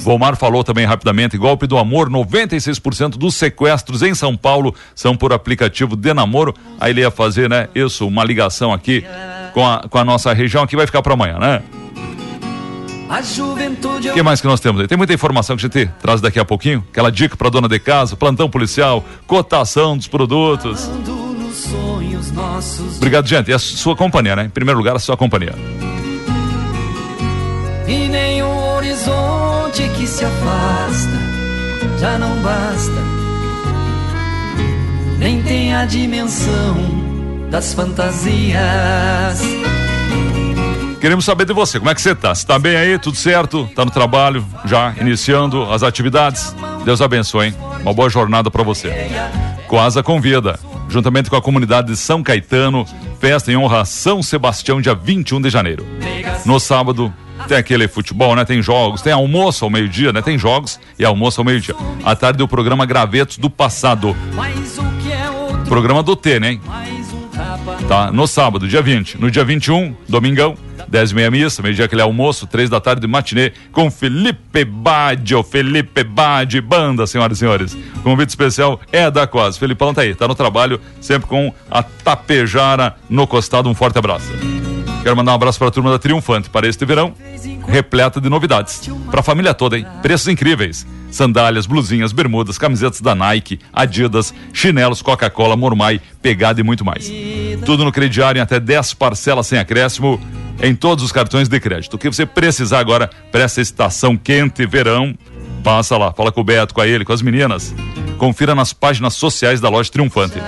[0.00, 5.32] Volmar falou também rapidamente, golpe do amor, 96% dos sequestros em São Paulo são por
[5.32, 6.54] aplicativo de namoro.
[6.78, 9.02] Aí ele ia fazer, né, isso, uma ligação aqui
[9.54, 11.62] com a, com a nossa região, que vai ficar para amanhã, né?
[13.10, 14.86] A juventude O que mais que nós temos aí?
[14.86, 16.84] Tem muita informação que a gente traz daqui a pouquinho.
[16.90, 20.88] Aquela dica para dona de casa, plantão policial, cotação dos produtos.
[22.96, 23.50] Obrigado, gente.
[23.50, 24.44] E a sua companhia, né?
[24.44, 25.54] Em primeiro lugar, a sua companhia.
[27.88, 31.18] e nenhum horizonte que se afasta
[31.98, 33.02] já não basta
[35.18, 36.76] nem tem a dimensão
[37.50, 39.42] das fantasias
[41.00, 42.34] Queremos saber de você, como é que você tá?
[42.34, 42.98] Você tá bem aí?
[42.98, 43.66] Tudo certo?
[43.74, 44.44] Tá no trabalho?
[44.66, 46.54] Já iniciando as atividades?
[46.84, 47.54] Deus abençoe, hein?
[47.80, 48.92] Uma boa jornada para você.
[49.66, 52.84] Coasa convida, juntamente com a comunidade de São Caetano,
[53.18, 55.86] festa em honra a São Sebastião, dia 21 de janeiro.
[56.44, 57.10] No sábado,
[57.48, 58.44] tem aquele futebol, né?
[58.44, 60.20] Tem jogos, tem almoço ao meio-dia, né?
[60.20, 61.74] Tem jogos e almoço ao meio-dia.
[62.04, 64.14] À tarde, o programa Gravetos do Passado.
[65.10, 66.52] é Programa do T, né?
[66.52, 66.60] hein?
[67.88, 68.10] Tá?
[68.12, 69.20] No sábado, dia 20.
[69.20, 70.56] No dia 21, domingão,
[70.88, 75.34] 10 e meia missa, meio-dia aquele almoço, 3 da tarde de matinê, com Felipe Bade,
[75.34, 77.76] o Felipe Bade, banda, senhoras e senhores.
[78.02, 79.58] Convite especial é da Quase.
[79.58, 83.68] Felipão tá aí, tá no trabalho, sempre com a Tapejara no costado.
[83.68, 84.30] Um forte abraço.
[85.02, 87.14] Quero mandar um abraço para a turma da Triunfante para este verão,
[87.70, 88.90] repleta de novidades.
[89.10, 89.86] Para a família toda, hein?
[90.02, 90.86] Preços incríveis.
[91.10, 97.10] Sandálias, blusinhas, bermudas, camisetas da Nike, Adidas, chinelos, Coca-Cola, Mormai, pegada e muito mais.
[97.64, 100.20] Tudo no crediário em até 10 parcelas sem acréscimo
[100.62, 101.94] em todos os cartões de crédito.
[101.94, 105.16] O que você precisar agora para essa estação quente verão,
[105.64, 107.74] passa lá, fala com o Beto, com a ele, com as meninas.
[108.18, 110.38] Confira nas páginas sociais da loja Triunfante.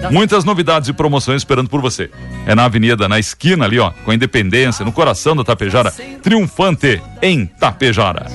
[0.00, 2.10] Chave Muitas novidades e promoções esperando por você.
[2.46, 5.92] É na avenida, na esquina ali, ó, com a Independência, no coração da Tapejara,
[6.22, 8.26] triunfante em Tapejara.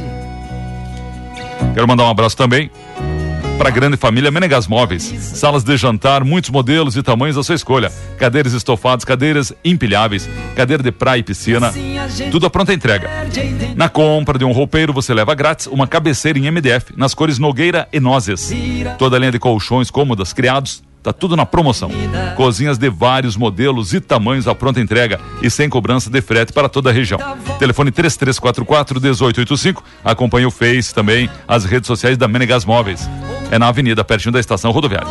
[1.74, 2.70] Quero mandar um abraço também
[3.57, 5.03] para a grande família Menegas Móveis.
[5.03, 7.91] Salas de jantar, muitos modelos e tamanhos à sua escolha.
[8.18, 11.74] Cadeiras estofadas, cadeiras empilháveis, cadeira de praia e piscina.
[12.32, 13.09] Tudo à pronta entrega.
[13.76, 17.88] Na compra de um roupeiro, você leva grátis uma cabeceira em MDF, nas cores Nogueira
[17.91, 18.53] e Nozes.
[18.97, 21.91] Toda a linha de colchões, cômodas, criados, Tá tudo na promoção.
[22.35, 26.67] Cozinhas de vários modelos e tamanhos à pronta entrega e sem cobrança de frete para
[26.67, 27.19] toda a região.
[27.59, 29.83] Telefone 3344 1885.
[30.03, 33.07] Acompanhe o Face também, as redes sociais da Menegas Móveis.
[33.51, 35.07] É na avenida, pertinho da estação rodoviária.